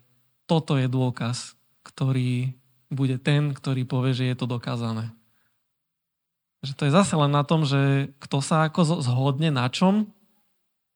toto 0.48 0.80
je 0.80 0.88
dôkaz, 0.88 1.58
ktorý 1.84 2.56
bude 2.90 3.20
ten, 3.22 3.54
ktorý 3.54 3.86
povie, 3.86 4.12
že 4.16 4.28
je 4.30 4.36
to 4.36 4.46
dokázané. 4.50 5.12
Že 6.60 6.72
to 6.76 6.82
je 6.88 6.92
zase 6.92 7.14
len 7.16 7.32
na 7.32 7.46
tom, 7.46 7.64
že 7.64 8.12
kto 8.20 8.44
sa 8.44 8.68
ako 8.68 9.00
zhodne 9.00 9.48
na 9.48 9.70
čom, 9.72 10.10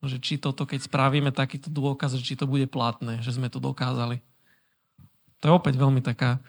že 0.04 0.20
či 0.20 0.37
toto, 0.37 0.68
keď 0.68 0.85
spravíme 0.85 1.33
takýto 1.33 1.72
dôkaz, 1.72 2.20
že 2.20 2.24
či 2.24 2.35
to 2.37 2.44
bude 2.44 2.68
platné, 2.68 3.24
že 3.24 3.33
sme 3.33 3.48
to 3.48 3.57
dokázali. 3.57 4.20
To 5.40 5.44
je 5.48 5.52
opäť 5.52 5.80
veľmi 5.80 6.04
taká, 6.04 6.44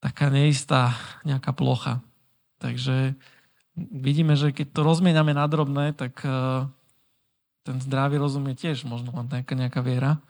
taká 0.00 0.32
neistá 0.32 0.96
nejaká 1.28 1.52
plocha. 1.52 2.00
Takže 2.60 3.14
vidíme, 3.76 4.36
že 4.36 4.52
keď 4.52 4.72
to 4.72 4.80
rozmieniame 4.84 5.32
na 5.36 5.44
drobné, 5.48 5.92
tak 5.96 6.20
eh, 6.24 6.66
ten 7.64 7.76
zdravý 7.80 8.16
rozum 8.16 8.48
je 8.52 8.68
tiež 8.68 8.88
možno 8.88 9.12
len 9.12 9.28
nejaká, 9.28 9.54
nejaká 9.56 9.80
viera. 9.84 10.20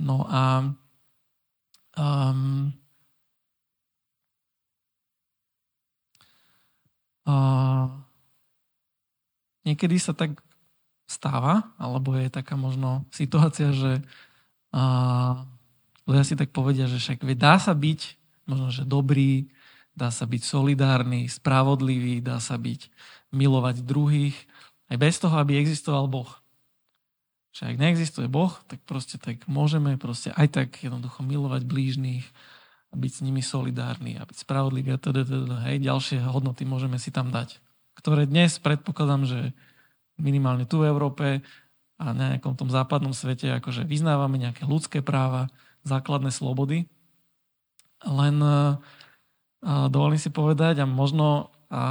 No 0.00 0.24
a 0.28 0.72
um, 1.96 2.72
uh, 7.28 7.84
niekedy 9.68 10.00
sa 10.00 10.16
tak 10.16 10.40
stáva, 11.04 11.74
alebo 11.76 12.16
je 12.16 12.32
taká 12.32 12.56
možno 12.56 13.04
situácia, 13.12 13.76
že 13.76 14.00
uh, 14.72 15.42
ľudia 16.08 16.24
si 16.24 16.34
tak 16.38 16.54
povedia, 16.54 16.88
že 16.88 16.96
však 16.96 17.26
dá 17.36 17.60
sa 17.60 17.76
byť 17.76 18.19
možno, 18.50 18.74
že 18.74 18.82
dobrý, 18.82 19.46
dá 19.94 20.10
sa 20.10 20.26
byť 20.26 20.42
solidárny, 20.42 21.30
spravodlivý, 21.30 22.18
dá 22.18 22.42
sa 22.42 22.58
byť 22.58 22.90
milovať 23.30 23.86
druhých, 23.86 24.34
aj 24.90 24.96
bez 24.98 25.22
toho, 25.22 25.38
aby 25.38 25.54
existoval 25.62 26.10
Boh. 26.10 26.30
Že 27.54 27.74
ak 27.74 27.76
neexistuje 27.78 28.26
Boh, 28.26 28.50
tak 28.66 28.82
proste 28.82 29.18
tak 29.18 29.46
môžeme 29.46 29.94
proste 29.94 30.34
aj 30.34 30.48
tak 30.50 30.68
jednoducho 30.82 31.22
milovať 31.22 31.62
blížnych 31.66 32.26
a 32.90 32.94
byť 32.98 33.12
s 33.14 33.20
nimi 33.22 33.42
solidárni 33.42 34.18
a 34.18 34.26
byť 34.26 34.42
spravodlivý 34.42 34.94
a 34.94 34.98
teda, 34.98 35.22
teda, 35.22 35.56
hej, 35.70 35.78
ďalšie 35.82 36.26
hodnoty 36.26 36.66
môžeme 36.66 36.98
si 36.98 37.14
tam 37.14 37.30
dať. 37.30 37.62
Ktoré 37.94 38.26
dnes 38.26 38.58
predpokladám, 38.58 39.26
že 39.26 39.40
minimálne 40.18 40.66
tu 40.66 40.82
v 40.82 40.90
Európe 40.90 41.42
a 42.00 42.04
na 42.10 42.34
nejakom 42.34 42.58
tom 42.58 42.70
západnom 42.70 43.14
svete 43.14 43.50
akože 43.62 43.86
vyznávame 43.86 44.42
nejaké 44.42 44.66
ľudské 44.66 45.04
práva, 45.04 45.52
základné 45.84 46.32
slobody. 46.32 46.88
Len 48.06 48.36
dovolím 49.64 50.20
si 50.20 50.32
povedať 50.32 50.80
a 50.80 50.86
možno 50.88 51.52
a 51.70 51.82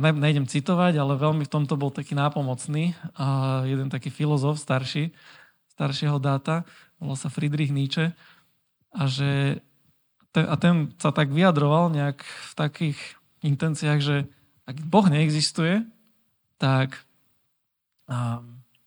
ne, 0.00 0.10
nejdem 0.16 0.48
citovať, 0.48 0.96
ale 0.96 1.20
veľmi 1.20 1.44
v 1.44 1.52
tomto 1.52 1.76
bol 1.76 1.92
taký 1.92 2.16
nápomocný 2.16 2.96
a 3.12 3.60
jeden 3.68 3.92
taký 3.92 4.08
filozof 4.08 4.56
starší, 4.56 5.12
staršieho 5.76 6.16
dáta, 6.16 6.64
volal 6.96 7.20
sa 7.20 7.28
Friedrich 7.28 7.68
Nietzsche 7.68 8.16
a 8.88 9.04
že 9.04 9.60
a 10.32 10.54
ten 10.56 10.94
sa 11.02 11.12
tak 11.12 11.34
vyjadroval 11.34 11.92
nejak 11.92 12.22
v 12.22 12.52
takých 12.56 12.98
intenciách, 13.42 14.00
že 14.00 14.16
ak 14.64 14.76
Boh 14.86 15.04
neexistuje, 15.10 15.82
tak 16.62 17.04
a, 18.08 18.40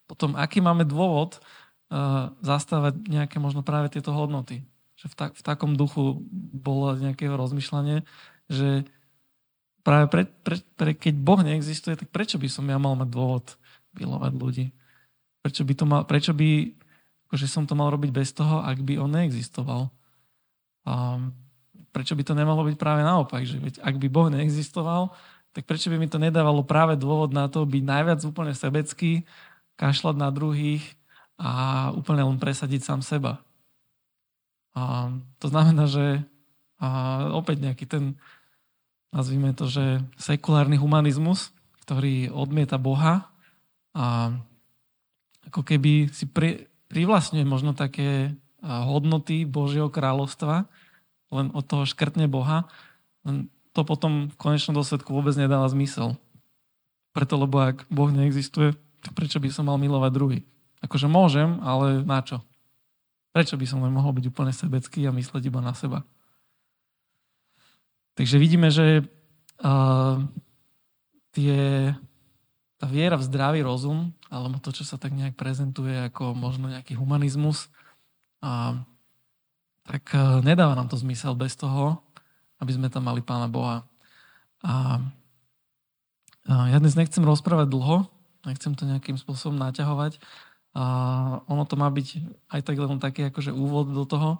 potom 0.10 0.34
aký 0.39 0.57
máme 0.63 0.89
dôvod 0.89 1.38
a, 1.38 2.34
zastávať 2.41 2.97
nejaké 3.05 3.38
možno 3.38 3.62
práve 3.62 3.93
tieto 3.93 4.10
hodnoty 4.10 4.65
že 5.01 5.09
v, 5.09 5.15
ta, 5.17 5.25
v 5.33 5.41
takom 5.41 5.73
duchu 5.73 6.21
bolo 6.53 6.93
nejakého 6.93 7.33
rozmýšľanie, 7.33 8.05
že 8.45 8.85
práve 9.81 10.05
pre, 10.13 10.23
pre, 10.45 10.61
pre, 10.77 10.91
keď 10.93 11.17
Boh 11.17 11.41
neexistuje, 11.41 11.97
tak 11.97 12.13
prečo 12.13 12.37
by 12.37 12.45
som 12.45 12.69
ja 12.69 12.77
mal 12.77 12.93
mať 12.93 13.09
dôvod 13.09 13.57
milovať 13.97 14.33
ľudí? 14.37 14.65
Prečo 15.41 15.65
by, 15.65 15.73
to 15.73 15.85
mal, 15.89 16.01
prečo 16.05 16.37
by 16.37 16.77
akože 17.31 17.47
som 17.49 17.65
to 17.65 17.73
mal 17.73 17.89
robiť 17.89 18.11
bez 18.13 18.29
toho, 18.35 18.61
ak 18.61 18.83
by 18.85 19.01
on 19.01 19.09
neexistoval? 19.17 19.89
A 20.85 21.17
prečo 21.89 22.13
by 22.13 22.21
to 22.21 22.37
nemalo 22.37 22.61
byť 22.67 22.77
práve 22.77 23.01
naopak? 23.01 23.41
Že 23.41 23.57
veď, 23.57 23.75
ak 23.81 23.95
by 23.97 24.07
Boh 24.11 24.29
neexistoval, 24.29 25.15
tak 25.55 25.65
prečo 25.65 25.89
by 25.89 25.97
mi 25.97 26.05
to 26.11 26.21
nedávalo 26.21 26.61
práve 26.61 26.93
dôvod 26.99 27.33
na 27.33 27.49
to 27.49 27.65
byť 27.65 27.83
najviac 27.83 28.19
úplne 28.27 28.53
sebecký, 28.53 29.25
kašľať 29.81 30.15
na 30.19 30.29
druhých 30.29 30.83
a 31.41 31.89
úplne 31.97 32.21
len 32.21 32.37
presadiť 32.37 32.85
sám 32.85 33.01
seba? 33.01 33.41
A 34.71 35.12
to 35.41 35.51
znamená, 35.51 35.86
že 35.88 36.23
a 36.81 37.29
opäť 37.38 37.62
nejaký 37.62 37.86
ten, 37.86 38.17
nazvime 39.13 39.53
to, 39.53 39.69
že 39.69 40.01
sekulárny 40.17 40.81
humanizmus, 40.81 41.53
ktorý 41.86 42.34
odmieta 42.34 42.81
Boha 42.81 43.29
a 43.93 44.34
ako 45.45 45.62
keby 45.62 46.10
si 46.10 46.25
pri, 46.25 46.65
privlastňuje 46.89 47.45
možno 47.45 47.77
také 47.77 48.34
hodnoty 48.65 49.45
Božieho 49.45 49.93
kráľovstva, 49.93 50.65
len 51.29 51.47
od 51.53 51.63
toho 51.69 51.86
škrtne 51.86 52.25
Boha, 52.25 52.65
len 53.29 53.53
to 53.77 53.86
potom 53.86 54.34
v 54.34 54.36
konečnom 54.41 54.73
dôsledku 54.73 55.13
vôbec 55.13 55.38
nedáva 55.38 55.69
zmysel. 55.69 56.17
Preto, 57.13 57.38
lebo 57.38 57.62
ak 57.62 57.86
Boh 57.93 58.10
neexistuje, 58.10 58.73
prečo 59.13 59.38
by 59.38 59.53
som 59.53 59.69
mal 59.69 59.77
milovať 59.77 60.12
druhý? 60.13 60.39
Akože 60.81 61.05
môžem, 61.05 61.62
ale 61.62 62.01
na 62.01 62.25
čo? 62.25 62.41
Prečo 63.32 63.56
by 63.56 63.63
som 63.63 63.80
len 63.80 63.96
mohol 63.96 64.12
byť 64.12 64.28
úplne 64.28 64.52
sebecký 64.52 65.08
a 65.08 65.15
mysleť 65.15 65.48
iba 65.48 65.63
na 65.63 65.72
seba? 65.72 66.04
Takže 68.20 68.36
vidíme, 68.36 68.67
že 68.67 69.08
uh, 69.63 70.20
tie, 71.32 71.96
tá 72.76 72.86
viera 72.91 73.15
v 73.15 73.28
zdravý 73.28 73.63
rozum, 73.63 74.12
alebo 74.28 74.60
to, 74.60 74.76
čo 74.76 74.84
sa 74.84 75.00
tak 75.00 75.15
nejak 75.15 75.39
prezentuje 75.39 75.96
ako 76.12 76.36
možno 76.36 76.67
nejaký 76.67 77.00
humanizmus, 77.00 77.72
uh, 78.44 78.76
tak 79.88 80.12
uh, 80.12 80.44
nedáva 80.44 80.76
nám 80.76 80.91
to 80.91 81.00
zmysel 81.00 81.32
bez 81.39 81.56
toho, 81.56 82.04
aby 82.60 82.72
sme 82.76 82.91
tam 82.91 83.08
mali 83.08 83.24
Pána 83.24 83.48
Boha. 83.48 83.88
A 84.62 85.00
uh, 86.52 86.65
ja 86.67 86.78
dnes 86.84 87.00
nechcem 87.00 87.24
rozprávať 87.24 87.72
dlho, 87.72 88.12
nechcem 88.44 88.76
to 88.76 88.84
nejakým 88.84 89.15
spôsobom 89.15 89.56
naťahovať, 89.56 90.20
a 90.71 90.84
ono 91.51 91.63
to 91.67 91.75
má 91.75 91.91
byť 91.91 92.07
aj 92.47 92.62
tak 92.63 92.75
len 92.79 92.99
taký 93.03 93.27
akože 93.27 93.51
úvod 93.51 93.91
do 93.91 94.07
toho, 94.07 94.39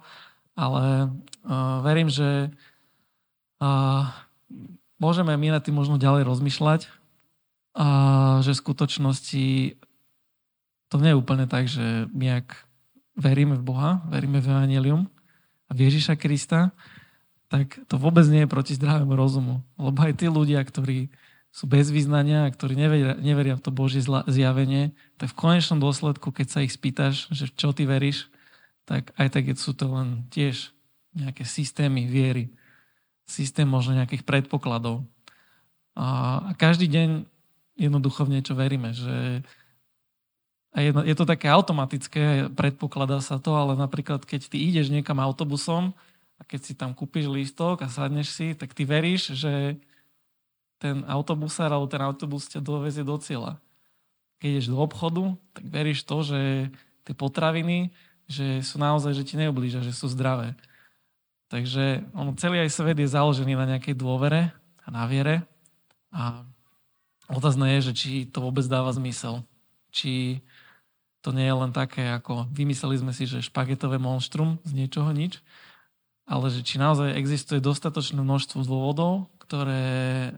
ale 0.56 1.12
uh, 1.44 1.84
verím, 1.84 2.08
že 2.08 2.48
uh, 3.60 4.04
môžeme 4.96 5.36
my 5.36 5.48
na 5.52 5.60
tým 5.60 5.76
možno 5.76 6.00
ďalej 6.00 6.24
rozmýšľať 6.24 6.88
a 7.76 7.88
že 8.44 8.52
v 8.52 8.62
skutočnosti 8.64 9.46
to 10.92 10.96
nie 11.00 11.12
je 11.12 11.20
úplne 11.20 11.48
tak, 11.48 11.68
že 11.68 12.08
my 12.12 12.44
ak 12.44 12.68
veríme 13.16 13.56
v 13.56 13.64
Boha, 13.64 14.04
veríme 14.08 14.40
v 14.40 14.48
Evangelium 14.52 15.08
a 15.68 15.72
v 15.72 15.88
Ježiša 15.88 16.20
Krista, 16.20 16.72
tak 17.48 17.80
to 17.88 18.00
vôbec 18.00 18.24
nie 18.28 18.44
je 18.44 18.52
proti 18.52 18.72
zdravému 18.76 19.12
rozumu. 19.12 19.60
Lebo 19.76 20.00
aj 20.00 20.20
tí 20.20 20.28
ľudia, 20.28 20.60
ktorí 20.64 21.12
sú 21.52 21.68
bez 21.68 21.92
význania 21.92 22.48
a 22.48 22.52
ktorí 22.52 22.72
neveria, 22.72 23.12
neveria 23.20 23.60
v 23.60 23.64
to 23.64 23.68
Božie 23.68 24.00
zjavenie, 24.02 24.96
tak 25.20 25.36
v 25.36 25.38
konečnom 25.38 25.84
dôsledku, 25.84 26.32
keď 26.32 26.46
sa 26.48 26.64
ich 26.64 26.72
spýtaš, 26.72 27.28
že 27.28 27.52
čo 27.52 27.76
ty 27.76 27.84
veríš, 27.84 28.32
tak 28.88 29.12
aj 29.20 29.28
tak 29.28 29.44
sú 29.60 29.76
to 29.76 29.92
len 29.92 30.24
tiež 30.32 30.72
nejaké 31.12 31.44
systémy 31.44 32.08
viery. 32.08 32.48
Systém 33.28 33.68
možno 33.68 34.00
nejakých 34.00 34.24
predpokladov. 34.24 35.04
A, 35.92 36.40
a 36.40 36.50
každý 36.56 36.88
deň 36.88 37.28
jednoducho 37.76 38.24
v 38.24 38.32
niečo 38.40 38.56
veríme, 38.56 38.96
že 38.96 39.44
a 40.72 40.80
je, 40.80 40.88
je 41.04 41.16
to 41.16 41.28
také 41.28 41.52
automatické, 41.52 42.48
predpokladá 42.56 43.20
sa 43.20 43.36
to, 43.36 43.52
ale 43.52 43.76
napríklad 43.76 44.24
keď 44.24 44.48
ty 44.48 44.56
ideš 44.56 44.88
niekam 44.88 45.20
autobusom 45.20 45.92
a 46.40 46.42
keď 46.48 46.60
si 46.64 46.72
tam 46.72 46.96
kúpiš 46.96 47.28
lístok 47.28 47.84
a 47.84 47.92
sadneš 47.92 48.32
si, 48.32 48.56
tak 48.56 48.72
ty 48.72 48.88
veríš, 48.88 49.36
že 49.36 49.76
ten 50.82 51.06
autobusár 51.06 51.70
alebo 51.70 51.86
ten 51.86 52.02
autobus 52.02 52.50
ťa 52.50 52.58
dovezie 52.58 53.06
do 53.06 53.14
cieľa. 53.22 53.62
keď 54.42 54.58
ideš 54.58 54.74
do 54.74 54.82
obchodu, 54.82 55.38
tak 55.54 55.64
veríš 55.70 56.02
to, 56.02 56.26
že 56.26 56.40
tie 57.06 57.14
potraviny, 57.14 57.94
že 58.26 58.58
sú 58.66 58.82
naozaj, 58.82 59.14
že 59.14 59.22
ti 59.22 59.38
neublížia, 59.38 59.86
že 59.86 59.94
sú 59.94 60.10
zdravé. 60.10 60.58
Takže 61.46 62.02
on, 62.10 62.34
celý 62.34 62.66
aj 62.66 62.74
svet 62.74 62.98
je 62.98 63.06
založený 63.06 63.54
na 63.54 63.70
nejakej 63.70 63.94
dôvere 63.94 64.50
a 64.82 64.88
na 64.90 65.06
viere. 65.06 65.46
A 66.10 66.42
otázne 67.30 67.78
je, 67.78 67.92
že 67.92 67.92
či 67.94 68.10
to 68.26 68.42
vôbec 68.42 68.66
dáva 68.66 68.90
zmysel. 68.90 69.46
Či 69.94 70.42
to 71.22 71.30
nie 71.30 71.46
je 71.46 71.54
len 71.54 71.70
také, 71.70 72.10
ako 72.10 72.50
vymysleli 72.50 72.98
sme 72.98 73.14
si, 73.14 73.30
že 73.30 73.46
špagetové 73.46 74.02
monštrum 74.02 74.58
z 74.66 74.72
niečoho 74.74 75.14
nič, 75.14 75.38
ale 76.26 76.50
že 76.50 76.66
či 76.66 76.82
naozaj 76.82 77.14
existuje 77.14 77.62
dostatočné 77.62 78.18
množstvo 78.18 78.66
dôvodov, 78.66 79.30
ktoré 79.38 80.34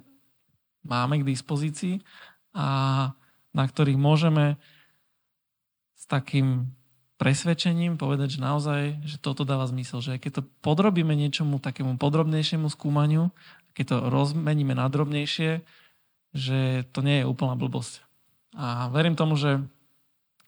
máme 0.84 1.20
k 1.20 1.28
dispozícii 1.28 2.04
a 2.54 2.66
na 3.54 3.64
ktorých 3.64 3.98
môžeme 3.98 4.60
s 5.98 6.04
takým 6.06 6.70
presvedčením 7.16 7.96
povedať, 7.96 8.38
že 8.38 8.44
naozaj, 8.44 8.82
že 9.06 9.16
toto 9.22 9.48
dáva 9.48 9.64
zmysel, 9.64 10.04
že 10.04 10.20
keď 10.20 10.40
to 10.40 10.42
podrobíme 10.60 11.14
niečomu 11.16 11.62
takému 11.62 11.96
podrobnejšiemu 11.96 12.68
skúmaniu, 12.68 13.32
keď 13.72 13.84
to 13.88 13.96
rozmeníme 14.10 14.76
na 14.76 14.86
drobnejšie, 14.86 15.62
že 16.34 16.84
to 16.90 17.00
nie 17.00 17.22
je 17.22 17.28
úplná 17.30 17.54
blbosť. 17.54 18.02
A 18.54 18.90
verím 18.90 19.18
tomu, 19.18 19.38
že 19.38 19.62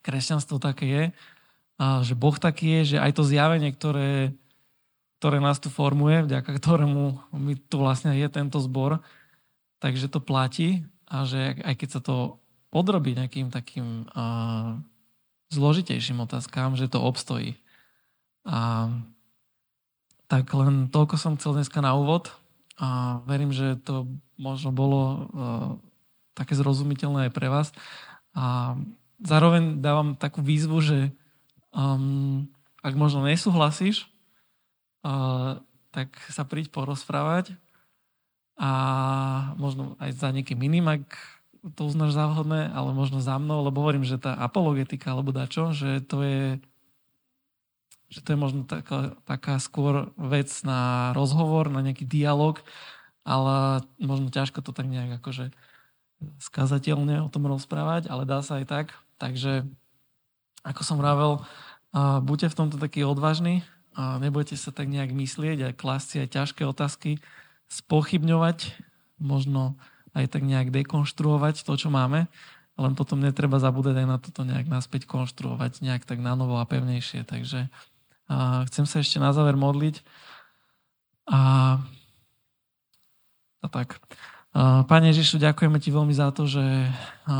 kresťanstvo 0.02 0.62
také 0.62 0.86
je, 0.86 1.04
a 1.76 2.00
že 2.00 2.16
Boh 2.16 2.34
taký 2.34 2.80
je, 2.80 2.96
že 2.96 2.98
aj 3.02 3.12
to 3.18 3.22
zjavenie, 3.26 3.70
ktoré 3.74 4.32
ktoré 5.16 5.40
nás 5.40 5.56
tu 5.56 5.72
formuje, 5.72 6.28
vďaka 6.28 6.60
ktorému 6.60 7.32
my 7.32 7.52
tu 7.66 7.80
vlastne 7.80 8.12
je 8.12 8.28
tento 8.28 8.60
zbor, 8.60 9.00
takže 9.78 10.08
to 10.08 10.20
platí 10.22 10.84
a 11.06 11.22
že 11.24 11.58
aj 11.62 11.74
keď 11.78 11.88
sa 11.88 12.00
to 12.02 12.40
podrobí 12.70 13.14
nejakým 13.14 13.48
takým 13.48 14.08
uh, 14.10 14.78
zložitejším 15.54 16.20
otázkám, 16.26 16.74
že 16.74 16.90
to 16.90 17.00
obstojí. 17.00 17.54
A 18.46 18.90
tak 20.26 20.50
len 20.50 20.90
toľko 20.90 21.14
som 21.16 21.38
chcel 21.38 21.62
dneska 21.62 21.78
na 21.78 21.94
úvod 21.94 22.34
a 22.76 23.22
verím, 23.24 23.54
že 23.54 23.78
to 23.80 24.10
možno 24.36 24.74
bolo 24.74 25.00
uh, 25.00 25.20
také 26.34 26.58
zrozumiteľné 26.58 27.30
aj 27.30 27.32
pre 27.32 27.48
vás. 27.48 27.70
A 28.36 28.76
zároveň 29.22 29.80
dávam 29.80 30.18
takú 30.18 30.44
výzvu, 30.44 30.82
že 30.84 30.98
um, 31.72 32.44
ak 32.82 32.92
možno 32.98 33.24
nesúhlasíš 33.24 34.10
tak 35.96 36.12
sa 36.28 36.44
príď 36.44 36.68
porozprávať 36.74 37.56
a 38.56 38.70
možno 39.60 40.00
aj 40.00 40.16
za 40.16 40.32
niekým 40.32 40.56
iným, 40.64 40.88
ak 40.88 41.04
to 41.76 41.86
uznáš 41.86 42.16
za 42.16 42.30
vhodné, 42.30 42.72
ale 42.72 42.96
možno 42.96 43.20
za 43.20 43.36
mnou, 43.36 43.60
lebo 43.60 43.84
hovorím, 43.84 44.06
že 44.06 44.16
tá 44.16 44.32
apologetika 44.38 45.12
alebo 45.12 45.34
dačo, 45.34 45.76
že 45.76 46.00
to 46.00 46.24
je 46.24 46.40
že 48.06 48.22
to 48.22 48.32
je 48.32 48.38
možno 48.38 48.62
taká, 48.62 49.18
taká 49.26 49.58
skôr 49.58 50.14
vec 50.14 50.46
na 50.62 51.10
rozhovor, 51.10 51.66
na 51.74 51.82
nejaký 51.82 52.06
dialog, 52.06 52.62
ale 53.26 53.82
možno 53.98 54.30
ťažko 54.30 54.62
to 54.62 54.70
tak 54.70 54.86
nejak 54.86 55.18
akože 55.18 55.50
skazateľne 56.38 57.26
o 57.26 57.28
tom 57.28 57.50
rozprávať, 57.50 58.06
ale 58.06 58.22
dá 58.22 58.46
sa 58.46 58.62
aj 58.62 58.66
tak. 58.70 58.86
Takže, 59.18 59.66
ako 60.62 60.82
som 60.86 61.02
vravel, 61.02 61.42
buďte 62.22 62.54
v 62.54 62.58
tomto 62.62 62.78
taký 62.78 63.02
odvážny, 63.02 63.66
nebojte 63.98 64.54
sa 64.54 64.70
tak 64.70 64.86
nejak 64.86 65.10
myslieť 65.10 65.58
a 65.66 65.74
klásť 65.74 66.06
si 66.06 66.16
aj 66.22 66.28
ťažké 66.30 66.62
otázky, 66.62 67.18
spochybňovať, 67.68 68.76
možno 69.18 69.78
aj 70.16 70.32
tak 70.32 70.42
nejak 70.44 70.72
dekonštruovať 70.72 71.62
to, 71.62 71.72
čo 71.76 71.88
máme, 71.92 72.30
len 72.76 72.92
potom 72.92 73.20
netreba 73.20 73.56
zabúdať 73.56 74.04
aj 74.04 74.06
na 74.08 74.18
toto 74.20 74.44
nejak 74.44 74.68
naspäť 74.68 75.08
konštruovať, 75.08 75.80
nejak 75.80 76.04
tak 76.04 76.20
na 76.20 76.36
novo 76.36 76.60
a 76.60 76.68
pevnejšie. 76.68 77.24
Takže 77.24 77.72
a 78.26 78.66
chcem 78.66 78.84
sa 78.90 78.98
ešte 78.98 79.22
na 79.22 79.30
záver 79.30 79.54
modliť. 79.54 80.02
A, 81.30 81.40
a 83.62 83.66
tak. 83.70 84.02
A, 84.50 84.82
Pane 84.82 85.14
Ježišu, 85.14 85.38
ďakujeme 85.38 85.78
Ti 85.78 85.90
veľmi 85.94 86.14
za 86.14 86.34
to, 86.34 86.50
že, 86.50 86.90
a, 87.30 87.36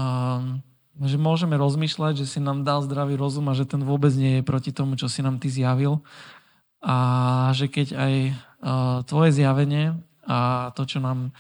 že 1.02 1.18
môžeme 1.18 1.58
rozmýšľať, 1.58 2.22
že 2.22 2.26
si 2.26 2.38
nám 2.38 2.62
dal 2.62 2.86
zdravý 2.86 3.18
rozum 3.18 3.50
a 3.50 3.58
že 3.58 3.66
ten 3.66 3.82
vôbec 3.82 4.14
nie 4.14 4.40
je 4.40 4.46
proti 4.46 4.70
tomu, 4.70 4.94
čo 4.94 5.10
si 5.10 5.26
nám 5.26 5.42
Ty 5.42 5.50
zjavil 5.50 6.06
a 6.86 6.96
že 7.50 7.66
keď 7.66 7.88
aj 7.98 8.14
tvoje 9.10 9.30
zjavenie 9.34 9.98
a 10.26 10.70
to, 10.74 10.82
čo 10.84 10.98
nám 10.98 11.30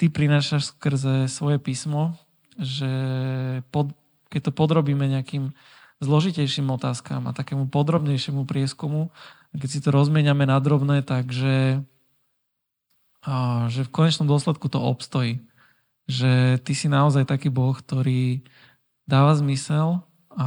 ty 0.00 0.08
prinášaš 0.08 0.72
skrze 0.72 1.28
svoje 1.28 1.60
písmo, 1.60 2.16
že 2.56 2.88
pod, 3.68 3.92
keď 4.32 4.48
to 4.48 4.52
podrobíme 4.56 5.04
nejakým 5.04 5.52
zložitejším 6.00 6.72
otázkam 6.72 7.28
a 7.28 7.36
takému 7.36 7.68
podrobnejšiemu 7.68 8.48
prieskumu, 8.48 9.12
keď 9.52 9.68
si 9.68 9.78
to 9.84 9.92
rozmieniame 9.92 10.48
na 10.48 10.56
drobné, 10.56 11.04
takže 11.04 11.84
a, 13.20 13.68
že 13.68 13.84
v 13.84 13.92
konečnom 13.92 14.24
dôsledku 14.24 14.72
to 14.72 14.80
obstojí. 14.80 15.44
Že 16.08 16.64
ty 16.64 16.72
si 16.72 16.88
naozaj 16.88 17.28
taký 17.28 17.52
Boh, 17.52 17.76
ktorý 17.76 18.40
dáva 19.04 19.36
zmysel 19.36 20.00
a 20.32 20.46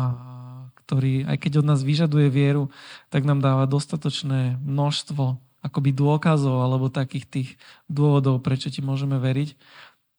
ktorý, 0.84 1.30
aj 1.30 1.38
keď 1.40 1.64
od 1.64 1.70
nás 1.70 1.86
vyžaduje 1.86 2.28
vieru, 2.28 2.74
tak 3.14 3.24
nám 3.24 3.40
dáva 3.40 3.70
dostatočné 3.70 4.58
množstvo 4.60 5.38
akoby 5.64 5.96
dôkazov 5.96 6.60
alebo 6.60 6.92
takých 6.92 7.26
tých 7.26 7.50
dôvodov, 7.88 8.44
prečo 8.44 8.68
ti 8.68 8.84
môžeme 8.84 9.18
veriť. 9.18 9.56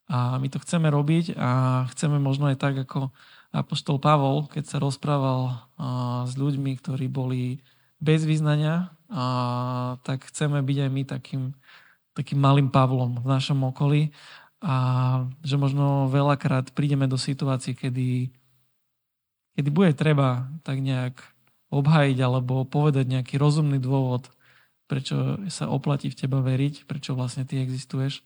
A 0.09 0.37
my 0.37 0.49
to 0.49 0.61
chceme 0.61 0.89
robiť 0.89 1.37
a 1.37 1.85
chceme 1.93 2.17
možno 2.17 2.49
aj 2.49 2.57
tak, 2.57 2.75
ako 2.81 3.13
Apoštol 3.55 4.01
Pavol, 4.01 4.49
keď 4.51 4.63
sa 4.67 4.77
rozprával 4.81 5.55
s 6.27 6.33
ľuďmi, 6.35 6.75
ktorí 6.81 7.07
boli 7.07 7.63
bez 8.03 8.27
význania, 8.27 8.91
tak 10.03 10.27
chceme 10.33 10.59
byť 10.59 10.77
aj 10.85 10.89
my 10.91 11.03
takým, 11.07 11.43
takým 12.17 12.39
malým 12.41 12.67
Pavlom 12.67 13.21
v 13.21 13.27
našom 13.29 13.63
okolí 13.69 14.11
a 14.59 14.75
že 15.45 15.55
možno 15.55 16.09
veľakrát 16.09 16.73
prídeme 16.73 17.05
do 17.05 17.15
situácií, 17.15 17.77
kedy 17.77 18.33
kedy 19.55 19.69
bude 19.71 19.95
treba 19.95 20.51
tak 20.67 20.83
nejak 20.83 21.15
obhajiť 21.71 22.17
alebo 22.19 22.67
povedať 22.67 23.07
nejaký 23.07 23.39
rozumný 23.39 23.79
dôvod, 23.79 24.27
prečo 24.85 25.41
sa 25.49 25.69
oplatí 25.69 26.09
v 26.09 26.17
teba 26.17 26.39
veriť, 26.41 26.85
prečo 26.85 27.17
vlastne 27.17 27.43
ty 27.43 27.61
existuješ. 27.61 28.21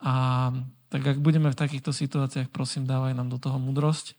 A 0.00 0.48
tak 0.92 1.02
ak 1.02 1.18
budeme 1.20 1.48
v 1.52 1.60
takýchto 1.60 1.92
situáciách, 1.92 2.52
prosím, 2.52 2.84
dávaj 2.84 3.16
nám 3.16 3.32
do 3.32 3.40
toho 3.40 3.56
múdrosť 3.56 4.16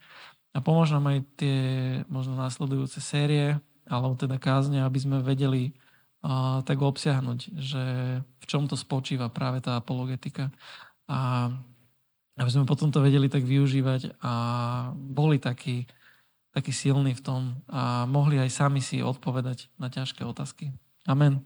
a 0.54 0.62
pomôž 0.62 0.94
nám 0.94 1.06
aj 1.10 1.20
tie 1.38 1.60
možno 2.10 2.34
následujúce 2.38 2.98
série, 3.02 3.58
alebo 3.88 4.18
teda 4.18 4.42
kázne, 4.42 4.84
aby 4.84 5.00
sme 5.00 5.24
vedeli 5.24 5.72
uh, 6.26 6.66
tak 6.66 6.82
obsiahnuť, 6.82 7.40
že 7.56 7.84
v 8.22 8.46
čom 8.50 8.66
to 8.66 8.76
spočíva 8.76 9.30
práve 9.30 9.64
tá 9.64 9.80
apologetika. 9.80 10.50
A 11.08 11.50
aby 12.38 12.50
sme 12.54 12.70
potom 12.70 12.94
to 12.94 13.02
vedeli 13.02 13.32
tak 13.32 13.48
využívať 13.48 14.22
a 14.22 14.34
boli 14.94 15.42
takí 15.42 15.90
taký 16.58 16.74
silný 16.74 17.14
v 17.14 17.22
tom 17.22 17.42
a 17.70 18.10
mohli 18.10 18.42
aj 18.42 18.50
sami 18.50 18.82
si 18.82 19.06
odpovedať 19.06 19.70
na 19.78 19.94
ťažké 19.94 20.26
otázky. 20.26 20.74
Amen. 21.08 21.46